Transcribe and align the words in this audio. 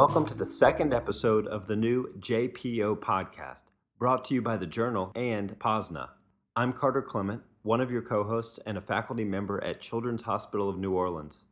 Welcome 0.00 0.24
to 0.28 0.34
the 0.34 0.46
second 0.46 0.94
episode 0.94 1.46
of 1.48 1.66
the 1.66 1.76
new 1.76 2.14
JPO 2.20 3.00
podcast, 3.00 3.64
brought 3.98 4.24
to 4.24 4.34
you 4.34 4.40
by 4.40 4.56
the 4.56 4.66
Journal 4.66 5.12
and 5.14 5.58
POSNA. 5.58 6.08
I'm 6.56 6.72
Carter 6.72 7.02
Clement, 7.02 7.42
one 7.64 7.82
of 7.82 7.90
your 7.90 8.00
co 8.00 8.24
hosts 8.24 8.58
and 8.64 8.78
a 8.78 8.80
faculty 8.80 9.26
member 9.26 9.62
at 9.62 9.82
Children's 9.82 10.22
Hospital 10.22 10.70
of 10.70 10.78
New 10.78 10.94
Orleans. 10.94 11.44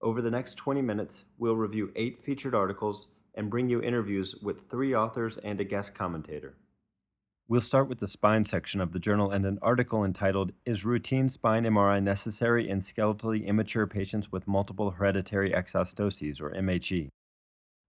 Over 0.00 0.22
the 0.22 0.30
next 0.30 0.54
20 0.54 0.80
minutes, 0.80 1.24
we'll 1.36 1.56
review 1.56 1.92
eight 1.94 2.24
featured 2.24 2.54
articles 2.54 3.08
and 3.34 3.50
bring 3.50 3.68
you 3.68 3.82
interviews 3.82 4.34
with 4.36 4.70
three 4.70 4.94
authors 4.94 5.36
and 5.36 5.60
a 5.60 5.64
guest 5.64 5.94
commentator. 5.94 6.56
We'll 7.48 7.60
start 7.60 7.86
with 7.86 8.00
the 8.00 8.08
spine 8.08 8.46
section 8.46 8.80
of 8.80 8.92
the 8.94 8.98
journal 8.98 9.30
and 9.30 9.44
an 9.44 9.58
article 9.60 10.06
entitled 10.06 10.52
Is 10.64 10.86
Routine 10.86 11.28
Spine 11.28 11.64
MRI 11.64 12.02
Necessary 12.02 12.66
in 12.66 12.80
Skeletally 12.80 13.46
Immature 13.46 13.86
Patients 13.86 14.32
with 14.32 14.48
Multiple 14.48 14.90
Hereditary 14.90 15.52
Exostoses, 15.52 16.40
or 16.40 16.54
MHE? 16.54 17.10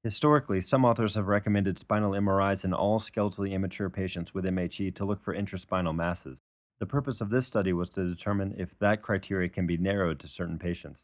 Historically, 0.04 0.60
some 0.60 0.84
authors 0.84 1.14
have 1.14 1.28
recommended 1.28 1.78
spinal 1.78 2.14
MRIs 2.14 2.66
in 2.66 2.74
all 2.74 3.00
skeletally 3.00 3.52
immature 3.52 3.88
patients 3.88 4.34
with 4.34 4.46
MHE 4.46 4.96
to 4.96 5.06
look 5.06 5.22
for 5.22 5.36
intraspinal 5.36 5.96
masses. 5.96 6.42
The 6.80 6.88
purpose 6.88 7.22
of 7.22 7.30
this 7.30 7.46
study 7.46 7.72
was 7.72 7.92
to 7.92 8.10
determine 8.10 8.56
if 8.58 8.80
that 8.80 9.04
criteria 9.04 9.48
can 9.48 9.68
be 9.68 9.78
narrowed 9.78 10.20
to 10.22 10.28
certain 10.28 10.58
patients. 10.58 11.04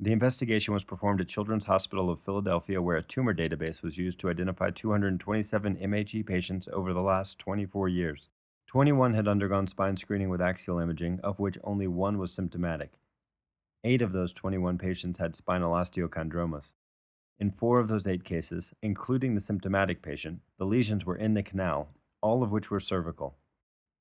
The 0.00 0.10
investigation 0.10 0.74
was 0.74 0.82
performed 0.82 1.20
at 1.20 1.28
Children's 1.28 1.66
Hospital 1.66 2.10
of 2.10 2.20
Philadelphia, 2.22 2.82
where 2.82 2.96
a 2.96 3.02
tumor 3.04 3.32
database 3.32 3.80
was 3.80 3.96
used 3.96 4.18
to 4.18 4.30
identify 4.30 4.70
227 4.70 5.76
MHE 5.76 6.26
patients 6.26 6.68
over 6.72 6.92
the 6.92 7.00
last 7.00 7.38
24 7.38 7.88
years. 7.88 8.28
21 8.66 9.14
had 9.14 9.28
undergone 9.28 9.68
spine 9.68 9.96
screening 9.96 10.28
with 10.28 10.40
axial 10.40 10.80
imaging, 10.80 11.20
of 11.20 11.38
which 11.38 11.58
only 11.62 11.86
one 11.86 12.18
was 12.18 12.32
symptomatic. 12.32 12.90
Eight 13.84 14.02
of 14.02 14.10
those 14.10 14.32
21 14.32 14.78
patients 14.78 15.20
had 15.20 15.36
spinal 15.36 15.72
osteochondromas. 15.72 16.72
In 17.42 17.50
four 17.50 17.80
of 17.80 17.88
those 17.88 18.06
eight 18.06 18.22
cases, 18.22 18.72
including 18.82 19.34
the 19.34 19.40
symptomatic 19.40 20.00
patient, 20.00 20.42
the 20.58 20.64
lesions 20.64 21.04
were 21.04 21.16
in 21.16 21.34
the 21.34 21.42
canal, 21.42 21.88
all 22.20 22.44
of 22.44 22.52
which 22.52 22.70
were 22.70 22.78
cervical. 22.78 23.34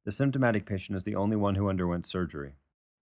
The 0.06 0.12
symptomatic 0.12 0.64
patient 0.68 0.96
is 0.96 1.06
the 1.06 1.16
only 1.16 1.36
one 1.36 1.56
who 1.56 1.68
underwent 1.68 2.06
surgery. 2.06 2.54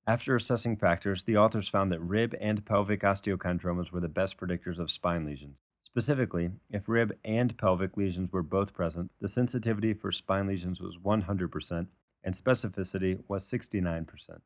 After 0.08 0.38
assessing 0.38 0.78
factors, 0.78 1.26
the 1.26 1.36
authors 1.36 1.68
found 1.68 1.92
that 1.92 2.00
rib 2.00 2.38
and 2.40 2.64
pelvic 2.64 3.02
osteochondromas 3.02 3.92
were 3.92 4.00
the 4.00 4.08
best 4.08 4.38
predictors 4.38 4.80
of 4.80 4.92
spine 4.92 5.26
lesions. 5.26 5.58
Specifically, 5.84 6.52
if 6.70 6.88
rib 6.88 7.18
and 7.26 7.58
pelvic 7.58 7.98
lesions 7.98 8.32
were 8.32 8.42
both 8.42 8.74
present, 8.74 9.12
the 9.20 9.28
sensitivity 9.28 9.94
for 9.94 10.14
spine 10.14 10.48
lesions 10.48 10.80
was 10.80 10.96
100% 11.04 11.88
and 12.24 12.34
specificity 12.34 13.22
was 13.28 13.44
69%. 13.44 14.40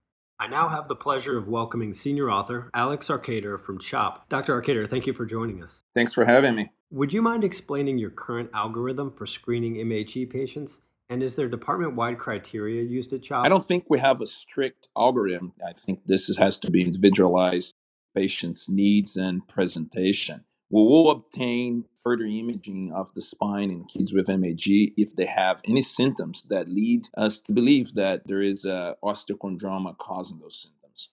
I 0.43 0.47
now 0.47 0.67
have 0.67 0.89
the 0.89 0.95
pleasure 0.95 1.37
of 1.37 1.47
welcoming 1.47 1.93
senior 1.93 2.29
author 2.29 2.69
Alex 2.73 3.07
Arkader 3.07 3.57
from 3.63 3.79
CHOP. 3.79 4.27
Dr. 4.27 4.61
Arkader, 4.61 4.89
thank 4.89 5.07
you 5.07 5.13
for 5.13 5.25
joining 5.25 5.63
us. 5.63 5.79
Thanks 5.95 6.11
for 6.11 6.25
having 6.25 6.53
me. 6.53 6.69
Would 6.91 7.13
you 7.13 7.21
mind 7.21 7.45
explaining 7.45 7.97
your 7.97 8.09
current 8.09 8.49
algorithm 8.53 9.13
for 9.13 9.25
screening 9.25 9.75
MHE 9.75 10.29
patients? 10.29 10.81
And 11.09 11.23
is 11.23 11.37
there 11.37 11.47
department 11.47 11.95
wide 11.95 12.19
criteria 12.19 12.83
used 12.83 13.13
at 13.13 13.23
CHOP? 13.23 13.45
I 13.45 13.47
don't 13.47 13.65
think 13.65 13.85
we 13.87 13.99
have 13.99 14.19
a 14.19 14.25
strict 14.25 14.89
algorithm. 14.97 15.53
I 15.65 15.71
think 15.85 16.01
this 16.05 16.35
has 16.35 16.59
to 16.59 16.69
be 16.69 16.83
individualized 16.83 17.73
patient's 18.13 18.67
needs 18.67 19.15
and 19.15 19.47
presentation. 19.47 20.43
We 20.73 20.81
will 20.81 21.11
obtain 21.11 21.85
further 22.01 22.25
imaging 22.25 22.93
of 22.93 23.13
the 23.13 23.21
spine 23.21 23.69
in 23.69 23.85
kids 23.85 24.11
with 24.11 24.27
MAG 24.27 24.63
if 24.97 25.15
they 25.15 25.27
have 25.27 25.61
any 25.65 25.83
symptoms 25.83 26.47
that 26.49 26.67
lead 26.67 27.09
us 27.15 27.39
to 27.41 27.51
believe 27.51 27.93
that 27.93 28.25
there 28.25 28.41
is 28.41 28.65
a 28.65 28.97
osteochondroma 29.03 29.99
causing 29.99 30.39
those 30.39 30.59
symptoms. 30.59 31.11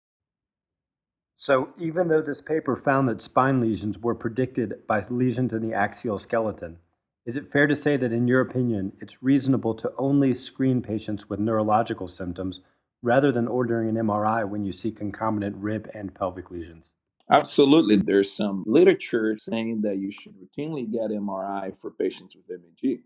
So, 1.37 1.71
even 1.79 2.09
though 2.09 2.21
this 2.21 2.43
paper 2.43 2.77
found 2.77 3.09
that 3.09 3.23
spine 3.23 3.59
lesions 3.63 3.99
were 3.99 4.15
predicted 4.15 4.87
by 4.87 5.01
lesions 5.09 5.55
in 5.55 5.67
the 5.67 5.73
axial 5.73 6.19
skeleton, 6.19 6.77
is 7.25 7.39
it 7.39 7.51
fair 7.51 7.67
to 7.67 7.75
say 7.75 7.97
that, 7.97 8.13
in 8.13 8.29
your 8.29 8.43
opinion, 8.43 8.93
it's 9.01 9.23
reasonable 9.23 9.73
to 9.77 9.91
only 9.97 10.35
screen 10.35 10.83
patients 10.83 11.31
with 11.31 11.41
neurological 11.41 12.09
symptoms 12.09 12.61
rather 13.01 13.33
than 13.33 13.49
ordering 13.49 13.89
an 13.89 14.05
MRI 14.05 14.47
when 14.47 14.67
you 14.67 14.73
see 14.73 14.93
concomitant 14.93 15.57
rib 15.57 15.89
and 15.95 16.15
pelvic 16.15 16.51
lesions? 16.51 16.93
Absolutely. 17.31 17.97
There's 17.97 18.31
some 18.31 18.63
literature 18.67 19.37
saying 19.39 19.83
that 19.83 19.99
you 19.99 20.13
should 20.13 20.35
routinely 20.37 20.91
get 20.91 21.11
MRI 21.11 21.77
for 21.77 21.91
patients 21.91 22.37
with 22.37 22.61
MHE. 22.61 23.01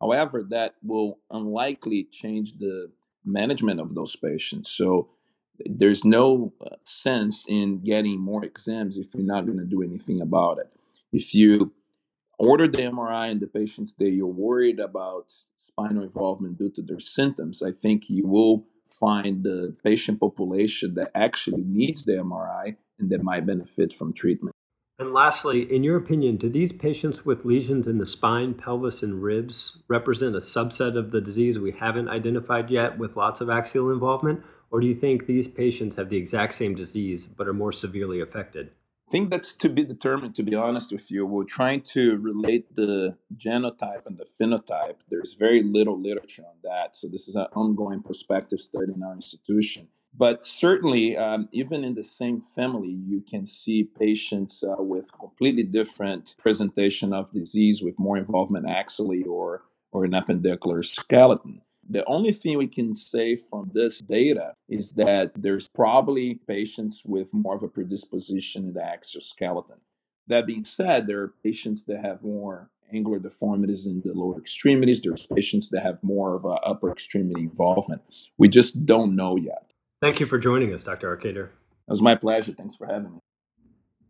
However, 0.00 0.42
that 0.50 0.74
will 0.82 1.18
unlikely 1.30 2.08
change 2.10 2.58
the 2.58 2.90
management 3.24 3.80
of 3.80 3.94
those 3.94 4.16
patients. 4.16 4.70
So 4.70 5.08
there's 5.64 6.04
no 6.04 6.52
uh, 6.60 6.76
sense 6.82 7.44
in 7.48 7.82
getting 7.82 8.20
more 8.20 8.44
exams 8.44 8.96
if 8.96 9.08
you're 9.14 9.24
not 9.24 9.46
going 9.46 9.58
to 9.58 9.64
do 9.64 9.82
anything 9.82 10.20
about 10.20 10.58
it. 10.58 10.70
If 11.12 11.34
you 11.34 11.72
order 12.38 12.68
the 12.68 12.78
MRI 12.78 13.30
in 13.30 13.40
the 13.40 13.46
patients 13.46 13.94
that 13.98 14.10
you're 14.10 14.26
worried 14.26 14.80
about 14.80 15.32
spinal 15.68 16.02
involvement 16.02 16.58
due 16.58 16.70
to 16.70 16.82
their 16.82 17.00
symptoms, 17.00 17.62
I 17.62 17.72
think 17.72 18.08
you 18.08 18.26
will 18.26 18.64
find 18.88 19.42
the 19.42 19.74
patient 19.84 20.20
population 20.20 20.94
that 20.94 21.10
actually 21.14 21.62
needs 21.62 22.04
the 22.04 22.12
MRI 22.12 22.76
and 22.98 23.10
that 23.10 23.22
might 23.22 23.46
benefit 23.46 23.92
from 23.92 24.12
treatment. 24.12 24.54
And 24.98 25.12
lastly, 25.12 25.70
in 25.70 25.84
your 25.84 25.98
opinion, 25.98 26.38
do 26.38 26.48
these 26.48 26.72
patients 26.72 27.24
with 27.24 27.44
lesions 27.44 27.86
in 27.86 27.98
the 27.98 28.06
spine, 28.06 28.54
pelvis, 28.54 29.02
and 29.02 29.22
ribs 29.22 29.82
represent 29.88 30.34
a 30.34 30.40
subset 30.40 30.96
of 30.96 31.10
the 31.10 31.20
disease 31.20 31.58
we 31.58 31.72
haven't 31.72 32.08
identified 32.08 32.70
yet 32.70 32.96
with 32.96 33.16
lots 33.16 33.42
of 33.42 33.50
axial 33.50 33.90
involvement? 33.90 34.42
Or 34.70 34.80
do 34.80 34.86
you 34.86 34.94
think 34.94 35.26
these 35.26 35.48
patients 35.48 35.96
have 35.96 36.08
the 36.08 36.16
exact 36.16 36.54
same 36.54 36.74
disease 36.74 37.26
but 37.26 37.46
are 37.46 37.52
more 37.52 37.72
severely 37.72 38.20
affected? 38.20 38.70
I 39.06 39.12
think 39.12 39.30
that's 39.30 39.54
to 39.58 39.68
be 39.68 39.84
determined, 39.84 40.34
to 40.36 40.42
be 40.42 40.56
honest 40.56 40.90
with 40.90 41.10
you. 41.10 41.26
We're 41.26 41.44
trying 41.44 41.82
to 41.92 42.18
relate 42.18 42.74
the 42.74 43.16
genotype 43.36 44.06
and 44.06 44.18
the 44.18 44.26
phenotype. 44.40 44.96
There's 45.08 45.34
very 45.34 45.62
little 45.62 46.00
literature 46.00 46.42
on 46.42 46.56
that. 46.64 46.96
So, 46.96 47.06
this 47.06 47.28
is 47.28 47.36
an 47.36 47.46
ongoing 47.54 48.02
prospective 48.02 48.60
study 48.60 48.92
in 48.92 49.04
our 49.04 49.12
institution. 49.14 49.86
But 50.18 50.44
certainly, 50.44 51.16
um, 51.16 51.48
even 51.52 51.84
in 51.84 51.94
the 51.94 52.02
same 52.02 52.40
family, 52.54 52.96
you 53.06 53.20
can 53.20 53.44
see 53.44 53.84
patients 53.84 54.62
uh, 54.62 54.82
with 54.82 55.10
completely 55.12 55.62
different 55.62 56.34
presentation 56.38 57.12
of 57.12 57.30
disease 57.32 57.82
with 57.82 57.98
more 57.98 58.16
involvement 58.16 58.66
axially 58.66 59.26
or, 59.26 59.64
or 59.92 60.04
an 60.04 60.12
appendicular 60.12 60.82
skeleton. 60.84 61.60
The 61.88 62.04
only 62.06 62.32
thing 62.32 62.56
we 62.56 62.66
can 62.66 62.94
say 62.94 63.36
from 63.36 63.70
this 63.74 64.00
data 64.00 64.54
is 64.68 64.92
that 64.92 65.32
there's 65.36 65.68
probably 65.68 66.34
patients 66.48 67.02
with 67.04 67.32
more 67.32 67.54
of 67.54 67.62
a 67.62 67.68
predisposition 67.68 68.64
in 68.64 68.72
the 68.72 68.84
axial 68.84 69.20
skeleton. 69.20 69.76
That 70.28 70.46
being 70.46 70.66
said, 70.76 71.06
there 71.06 71.22
are 71.22 71.34
patients 71.44 71.84
that 71.84 72.04
have 72.04 72.22
more 72.22 72.70
angular 72.92 73.18
deformities 73.18 73.86
in 73.86 74.00
the 74.04 74.12
lower 74.14 74.38
extremities. 74.38 75.02
There's 75.02 75.26
patients 75.34 75.68
that 75.70 75.82
have 75.82 75.98
more 76.02 76.34
of 76.34 76.44
a 76.44 76.56
upper 76.70 76.90
extremity 76.90 77.42
involvement. 77.42 78.02
We 78.38 78.48
just 78.48 78.86
don't 78.86 79.14
know 79.14 79.36
yet. 79.36 79.65
Thank 80.02 80.20
you 80.20 80.26
for 80.26 80.38
joining 80.38 80.74
us, 80.74 80.82
Dr. 80.82 81.16
Arkader. 81.16 81.46
It 81.46 81.50
was 81.88 82.02
my 82.02 82.14
pleasure. 82.14 82.52
Thanks 82.52 82.76
for 82.76 82.86
having 82.86 83.14
me. 83.14 83.20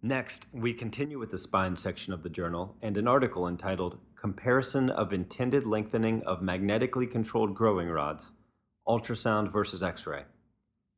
Next, 0.03 0.47
we 0.53 0.75
continue 0.75 1.21
with 1.21 1.31
the 1.31 1.39
spine 1.39 1.77
section 1.77 2.13
of 2.13 2.25
the 2.25 2.29
journal 2.29 2.75
and 2.83 2.97
an 2.97 3.07
article 3.07 3.47
entitled 3.47 3.97
Comparison 4.17 4.91
of 4.91 5.13
Intended 5.13 5.65
Lengthening 5.65 6.25
of 6.25 6.43
Magnetically 6.43 7.07
Controlled 7.07 7.55
Growing 7.55 7.89
Rods 7.89 8.33
Ultrasound 8.89 9.53
versus 9.53 9.85
X 9.85 10.09
ray. 10.09 10.25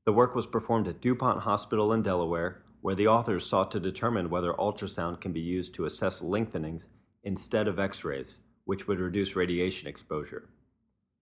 The 0.07 0.13
work 0.15 0.35
was 0.35 0.47
performed 0.47 0.89
at 0.89 1.03
DuPont 1.03 1.43
Hospital 1.43 1.93
in 1.93 2.01
Delaware, 2.01 2.63
where 2.81 2.95
the 2.95 3.09
authors 3.09 3.45
sought 3.45 3.71
to 3.73 3.81
determine 3.81 4.31
whether 4.31 4.55
ultrasound 4.55 5.21
can 5.21 5.35
be 5.35 5.41
used 5.41 5.75
to 5.75 5.85
assess 5.85 6.23
lengthenings 6.23 6.87
instead 7.25 7.69
of 7.69 7.79
X 7.79 8.05
rays, 8.05 8.41
which 8.65 8.89
would 8.89 9.01
reduce 9.01 9.37
radiation 9.37 9.87
exposure. 9.87 10.49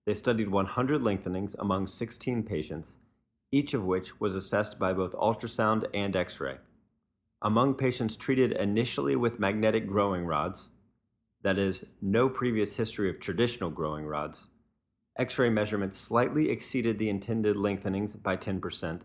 They 0.04 0.14
studied 0.14 0.48
100 0.48 1.02
lengthenings 1.02 1.56
among 1.58 1.88
16 1.88 2.44
patients, 2.44 2.98
each 3.52 3.74
of 3.74 3.84
which 3.84 4.20
was 4.20 4.34
assessed 4.34 4.78
by 4.78 4.92
both 4.92 5.12
ultrasound 5.12 5.84
and 5.94 6.16
X 6.16 6.40
ray. 6.40 6.56
Among 7.42 7.74
patients 7.74 8.16
treated 8.16 8.52
initially 8.52 9.16
with 9.16 9.38
magnetic 9.38 9.86
growing 9.86 10.24
rods, 10.24 10.70
that 11.42 11.58
is, 11.58 11.84
no 12.02 12.28
previous 12.28 12.74
history 12.74 13.08
of 13.08 13.20
traditional 13.20 13.70
growing 13.70 14.04
rods, 14.04 14.48
X 15.18 15.38
ray 15.38 15.48
measurements 15.48 15.96
slightly 15.96 16.50
exceeded 16.50 16.98
the 16.98 17.08
intended 17.08 17.56
lengthenings 17.56 18.14
by 18.16 18.36
10%, 18.36 19.02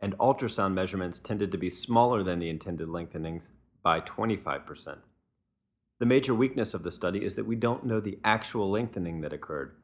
and 0.00 0.18
ultrasound 0.18 0.72
measurements 0.72 1.18
tended 1.18 1.52
to 1.52 1.58
be 1.58 1.68
smaller 1.68 2.22
than 2.22 2.38
the 2.38 2.48
intended 2.48 2.88
lengthenings 2.88 3.50
by 3.82 4.00
25%. 4.00 4.98
The 6.00 6.06
major 6.06 6.34
weakness 6.34 6.72
of 6.72 6.82
the 6.82 6.90
study 6.90 7.22
is 7.22 7.34
that 7.34 7.44
we 7.46 7.56
don't 7.56 7.84
know 7.84 8.00
the 8.00 8.18
actual 8.24 8.70
lengthening 8.70 9.20
that 9.20 9.32
occurred. 9.32 9.76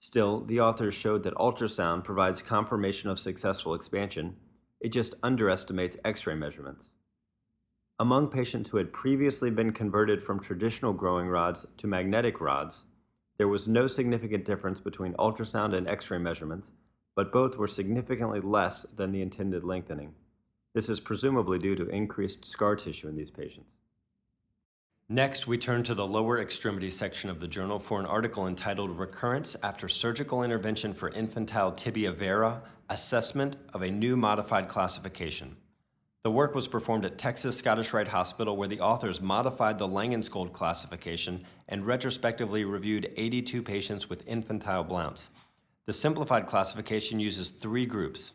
Still, 0.00 0.40
the 0.44 0.60
authors 0.60 0.94
showed 0.94 1.22
that 1.22 1.34
ultrasound 1.34 2.04
provides 2.04 2.42
confirmation 2.42 3.10
of 3.10 3.18
successful 3.18 3.74
expansion, 3.74 4.36
it 4.80 4.92
just 4.92 5.14
underestimates 5.22 5.96
X 6.04 6.26
ray 6.26 6.34
measurements. 6.34 6.90
Among 7.98 8.28
patients 8.28 8.68
who 8.68 8.76
had 8.76 8.92
previously 8.92 9.50
been 9.50 9.72
converted 9.72 10.22
from 10.22 10.38
traditional 10.38 10.92
growing 10.92 11.28
rods 11.28 11.64
to 11.78 11.86
magnetic 11.86 12.40
rods, 12.42 12.84
there 13.38 13.48
was 13.48 13.68
no 13.68 13.86
significant 13.86 14.44
difference 14.44 14.80
between 14.80 15.14
ultrasound 15.14 15.74
and 15.74 15.88
X 15.88 16.10
ray 16.10 16.18
measurements, 16.18 16.72
but 17.14 17.32
both 17.32 17.56
were 17.56 17.66
significantly 17.66 18.40
less 18.40 18.82
than 18.96 19.12
the 19.12 19.22
intended 19.22 19.64
lengthening. 19.64 20.14
This 20.74 20.90
is 20.90 21.00
presumably 21.00 21.58
due 21.58 21.74
to 21.74 21.88
increased 21.88 22.44
scar 22.44 22.76
tissue 22.76 23.08
in 23.08 23.16
these 23.16 23.30
patients. 23.30 23.72
Next, 25.08 25.46
we 25.46 25.56
turn 25.56 25.84
to 25.84 25.94
the 25.94 26.04
lower 26.04 26.40
extremity 26.40 26.90
section 26.90 27.30
of 27.30 27.38
the 27.38 27.46
journal 27.46 27.78
for 27.78 28.00
an 28.00 28.06
article 28.06 28.48
entitled 28.48 28.98
Recurrence 28.98 29.54
After 29.62 29.88
Surgical 29.88 30.42
Intervention 30.42 30.92
for 30.92 31.10
Infantile 31.10 31.70
Tibia 31.70 32.10
Vara 32.10 32.60
Assessment 32.90 33.56
of 33.72 33.82
a 33.82 33.90
New 33.90 34.16
Modified 34.16 34.68
Classification. 34.68 35.56
The 36.24 36.32
work 36.32 36.56
was 36.56 36.66
performed 36.66 37.04
at 37.04 37.18
Texas 37.18 37.56
Scottish 37.56 37.92
Rite 37.92 38.08
Hospital, 38.08 38.56
where 38.56 38.66
the 38.66 38.80
authors 38.80 39.20
modified 39.20 39.78
the 39.78 39.86
Langenskiöld 39.86 40.52
classification 40.52 41.44
and 41.68 41.86
retrospectively 41.86 42.64
reviewed 42.64 43.12
82 43.16 43.62
patients 43.62 44.10
with 44.10 44.26
infantile 44.26 44.82
Blount's. 44.82 45.30
The 45.84 45.92
simplified 45.92 46.48
classification 46.48 47.20
uses 47.20 47.50
three 47.50 47.86
groups. 47.86 48.32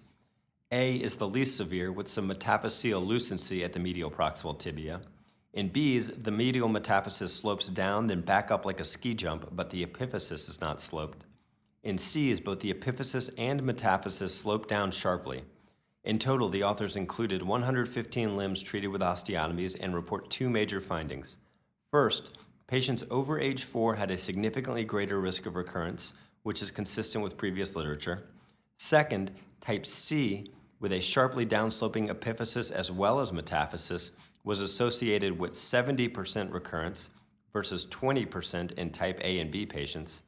A 0.71 0.95
is 0.95 1.17
the 1.17 1.27
least 1.27 1.57
severe, 1.57 1.91
with 1.91 2.07
some 2.07 2.29
metaphyseal 2.29 3.05
lucency 3.05 3.61
at 3.65 3.73
the 3.73 3.79
medial 3.79 4.09
proximal 4.09 4.57
tibia. 4.57 5.01
In 5.53 5.67
B's, 5.67 6.07
the 6.07 6.31
medial 6.31 6.69
metaphysis 6.69 7.33
slopes 7.33 7.67
down, 7.67 8.07
then 8.07 8.21
back 8.21 8.51
up 8.51 8.65
like 8.65 8.79
a 8.79 8.85
ski 8.85 9.13
jump, 9.13 9.49
but 9.51 9.69
the 9.69 9.85
epiphysis 9.85 10.47
is 10.47 10.61
not 10.61 10.79
sloped. 10.79 11.25
In 11.83 11.97
C's, 11.97 12.39
both 12.39 12.59
the 12.61 12.73
epiphysis 12.73 13.29
and 13.37 13.61
metaphysis 13.61 14.33
slope 14.33 14.67
down 14.67 14.91
sharply. 14.91 15.43
In 16.03 16.19
total, 16.19 16.47
the 16.47 16.63
authors 16.63 16.95
included 16.95 17.41
115 17.41 18.37
limbs 18.37 18.63
treated 18.63 18.87
with 18.87 19.01
osteotomies 19.01 19.75
and 19.79 19.93
report 19.93 20.29
two 20.29 20.49
major 20.49 20.79
findings. 20.79 21.35
First, 21.91 22.37
patients 22.67 23.03
over 23.11 23.39
age 23.39 23.65
4 23.65 23.95
had 23.95 24.09
a 24.09 24.17
significantly 24.17 24.85
greater 24.85 25.19
risk 25.19 25.45
of 25.45 25.55
recurrence, 25.55 26.13
which 26.43 26.61
is 26.61 26.71
consistent 26.71 27.23
with 27.23 27.37
previous 27.37 27.75
literature. 27.75 28.29
Second, 28.77 29.31
type 29.59 29.85
C, 29.85 30.51
with 30.79 30.93
a 30.93 31.01
sharply 31.01 31.45
downsloping 31.45 32.07
epiphysis 32.07 32.71
as 32.71 32.91
well 32.91 33.19
as 33.19 33.31
metaphysis, 33.31 34.13
was 34.43 34.61
associated 34.61 35.37
with 35.37 35.53
70% 35.53 36.51
recurrence 36.51 37.09
versus 37.53 37.85
20% 37.87 38.71
in 38.73 38.89
type 38.89 39.19
A 39.23 39.39
and 39.39 39.51
B 39.51 39.65
patients. 39.65 40.23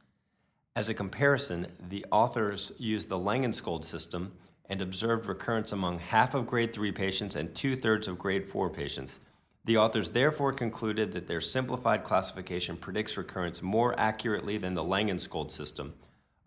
As 0.76 0.88
a 0.88 0.94
comparison, 0.94 1.66
the 1.88 2.04
authors 2.10 2.72
used 2.78 3.08
the 3.08 3.18
Langenskiöld 3.18 3.84
system 3.84 4.32
and 4.68 4.80
observed 4.80 5.26
recurrence 5.26 5.72
among 5.72 5.98
half 5.98 6.34
of 6.34 6.46
grade 6.46 6.72
3 6.72 6.90
patients 6.92 7.36
and 7.36 7.54
two 7.54 7.76
thirds 7.76 8.08
of 8.08 8.18
grade 8.18 8.46
4 8.46 8.70
patients. 8.70 9.20
The 9.66 9.76
authors 9.76 10.10
therefore 10.10 10.52
concluded 10.52 11.12
that 11.12 11.26
their 11.26 11.40
simplified 11.40 12.04
classification 12.04 12.76
predicts 12.76 13.16
recurrence 13.16 13.62
more 13.62 13.98
accurately 13.98 14.58
than 14.58 14.74
the 14.74 14.84
Langenskiöld 14.84 15.50
system. 15.50 15.94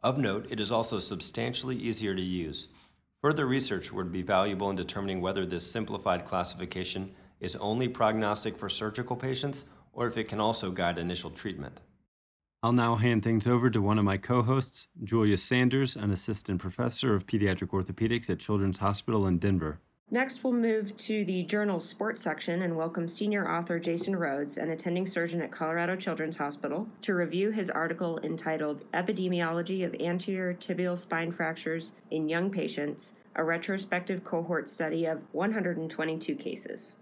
Of 0.03 0.17
note, 0.17 0.47
it 0.49 0.59
is 0.59 0.71
also 0.71 0.99
substantially 0.99 1.75
easier 1.75 2.13
to 2.15 2.21
use. 2.21 2.67
Further 3.21 3.47
research 3.47 3.91
would 3.91 4.11
be 4.11 4.21
valuable 4.21 4.69
in 4.69 4.75
determining 4.75 5.21
whether 5.21 5.45
this 5.45 5.69
simplified 5.69 6.25
classification 6.25 7.15
is 7.39 7.55
only 7.57 7.87
prognostic 7.87 8.57
for 8.57 8.69
surgical 8.69 9.15
patients 9.15 9.65
or 9.93 10.07
if 10.07 10.17
it 10.17 10.27
can 10.27 10.39
also 10.39 10.71
guide 10.71 10.97
initial 10.97 11.31
treatment. 11.31 11.79
I'll 12.63 12.73
now 12.73 12.95
hand 12.95 13.23
things 13.23 13.45
over 13.45 13.69
to 13.69 13.81
one 13.81 13.99
of 13.99 14.05
my 14.05 14.17
co 14.17 14.41
hosts, 14.41 14.87
Julia 15.03 15.37
Sanders, 15.37 15.95
an 15.95 16.11
assistant 16.11 16.59
professor 16.59 17.13
of 17.15 17.27
pediatric 17.27 17.69
orthopedics 17.69 18.29
at 18.29 18.39
Children's 18.39 18.79
Hospital 18.79 19.27
in 19.27 19.37
Denver. 19.37 19.79
Next, 20.09 20.43
we'll 20.43 20.53
move 20.53 20.95
to 20.97 21.25
the 21.25 21.43
journal 21.43 21.81
sports 21.81 22.23
section 22.23 22.61
and 22.61 22.77
welcome 22.77 23.09
senior 23.09 23.51
author 23.51 23.77
Jason 23.77 24.15
Rhodes, 24.15 24.57
an 24.57 24.69
attending 24.69 25.05
surgeon 25.05 25.41
at 25.41 25.51
Colorado 25.51 25.97
Children's 25.97 26.37
Hospital, 26.37 26.87
to 27.01 27.13
review 27.13 27.51
his 27.51 27.69
article 27.69 28.17
entitled 28.23 28.89
Epidemiology 28.93 29.85
of 29.85 29.93
Anterior 29.99 30.53
Tibial 30.53 30.97
Spine 30.97 31.33
Fractures 31.33 31.91
in 32.09 32.29
Young 32.29 32.49
Patients, 32.49 33.15
a 33.35 33.43
retrospective 33.43 34.23
cohort 34.23 34.69
study 34.69 35.05
of 35.05 35.21
122 35.33 36.35
cases. 36.35 36.95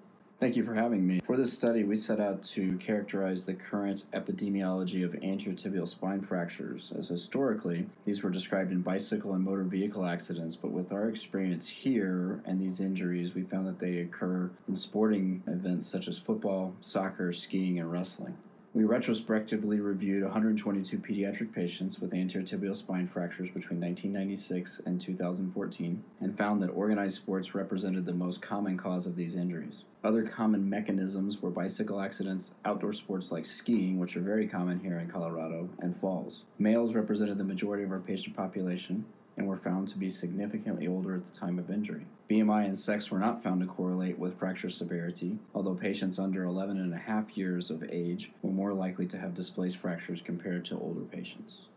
Thank 0.45 0.57
you 0.57 0.63
for 0.63 0.75
having 0.75 1.07
me. 1.07 1.21
For 1.25 1.37
this 1.37 1.51
study, 1.51 1.83
we 1.83 1.95
set 1.95 2.19
out 2.19 2.43
to 2.53 2.77
characterize 2.77 3.45
the 3.45 3.55
current 3.55 4.03
epidemiology 4.13 5.03
of 5.03 5.15
anterior 5.23 5.57
tibial 5.57 5.87
spine 5.87 6.21
fractures, 6.21 6.93
as 6.95 7.07
historically, 7.07 7.87
these 8.05 8.21
were 8.21 8.29
described 8.29 8.71
in 8.71 8.83
bicycle 8.83 9.33
and 9.33 9.43
motor 9.43 9.63
vehicle 9.63 10.05
accidents, 10.05 10.55
but 10.55 10.69
with 10.69 10.91
our 10.91 11.09
experience 11.09 11.67
here 11.67 12.43
and 12.45 12.61
these 12.61 12.79
injuries, 12.79 13.33
we 13.33 13.41
found 13.41 13.65
that 13.65 13.79
they 13.79 13.97
occur 13.97 14.51
in 14.67 14.75
sporting 14.75 15.41
events 15.47 15.87
such 15.87 16.07
as 16.07 16.19
football, 16.19 16.75
soccer, 16.79 17.33
skiing, 17.33 17.79
and 17.79 17.91
wrestling. 17.91 18.37
We 18.75 18.83
retrospectively 18.83 19.79
reviewed 19.79 20.23
122 20.23 20.97
pediatric 20.97 21.53
patients 21.53 22.01
with 22.01 22.13
anterior 22.13 22.45
tibial 22.45 22.75
spine 22.75 23.07
fractures 23.07 23.47
between 23.47 23.79
1996 23.79 24.81
and 24.85 24.99
2014 24.99 26.03
and 26.19 26.37
found 26.37 26.61
that 26.61 26.71
organized 26.71 27.15
sports 27.15 27.55
represented 27.55 28.05
the 28.05 28.13
most 28.13 28.41
common 28.41 28.75
cause 28.75 29.05
of 29.05 29.15
these 29.15 29.37
injuries. 29.37 29.83
Other 30.03 30.23
common 30.23 30.69
mechanisms 30.69 31.41
were 31.41 31.51
bicycle 31.51 32.01
accidents, 32.01 32.53
outdoor 32.65 32.91
sports 32.91 33.31
like 33.31 33.45
skiing, 33.45 33.97
which 33.97 34.17
are 34.17 34.21
very 34.21 34.45
common 34.45 34.81
here 34.81 34.99
in 34.99 35.09
Colorado, 35.09 35.69
and 35.79 35.95
falls. 35.95 36.43
Males 36.59 36.95
represented 36.95 37.37
the 37.37 37.45
majority 37.45 37.85
of 37.85 37.91
our 37.91 37.99
patient 37.99 38.35
population, 38.35 39.05
and 39.37 39.47
were 39.47 39.57
found 39.57 39.87
to 39.87 39.97
be 39.97 40.09
significantly 40.09 40.87
older 40.87 41.15
at 41.15 41.23
the 41.23 41.37
time 41.37 41.59
of 41.59 41.69
injury. 41.69 42.05
BMI 42.29 42.65
and 42.65 42.77
sex 42.77 43.11
were 43.11 43.19
not 43.19 43.43
found 43.43 43.61
to 43.61 43.67
correlate 43.67 44.17
with 44.17 44.39
fracture 44.39 44.69
severity, 44.69 45.37
although 45.53 45.75
patients 45.75 46.17
under 46.17 46.43
11 46.43 46.79
and 46.79 46.93
a 46.93 46.97
half 46.97 47.37
years 47.37 47.69
of 47.69 47.83
age 47.89 48.31
were 48.41 48.51
more 48.51 48.73
likely 48.73 49.05
to 49.07 49.17
have 49.17 49.33
displaced 49.33 49.77
fractures 49.77 50.21
compared 50.21 50.65
to 50.65 50.79
older 50.79 51.01
patients. 51.01 51.67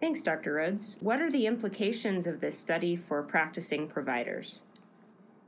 Thanks, 0.00 0.22
Dr. 0.22 0.54
Rhodes. 0.54 0.96
What 1.00 1.20
are 1.20 1.30
the 1.30 1.46
implications 1.46 2.26
of 2.26 2.40
this 2.40 2.58
study 2.58 2.96
for 2.96 3.22
practicing 3.22 3.86
providers? 3.86 4.60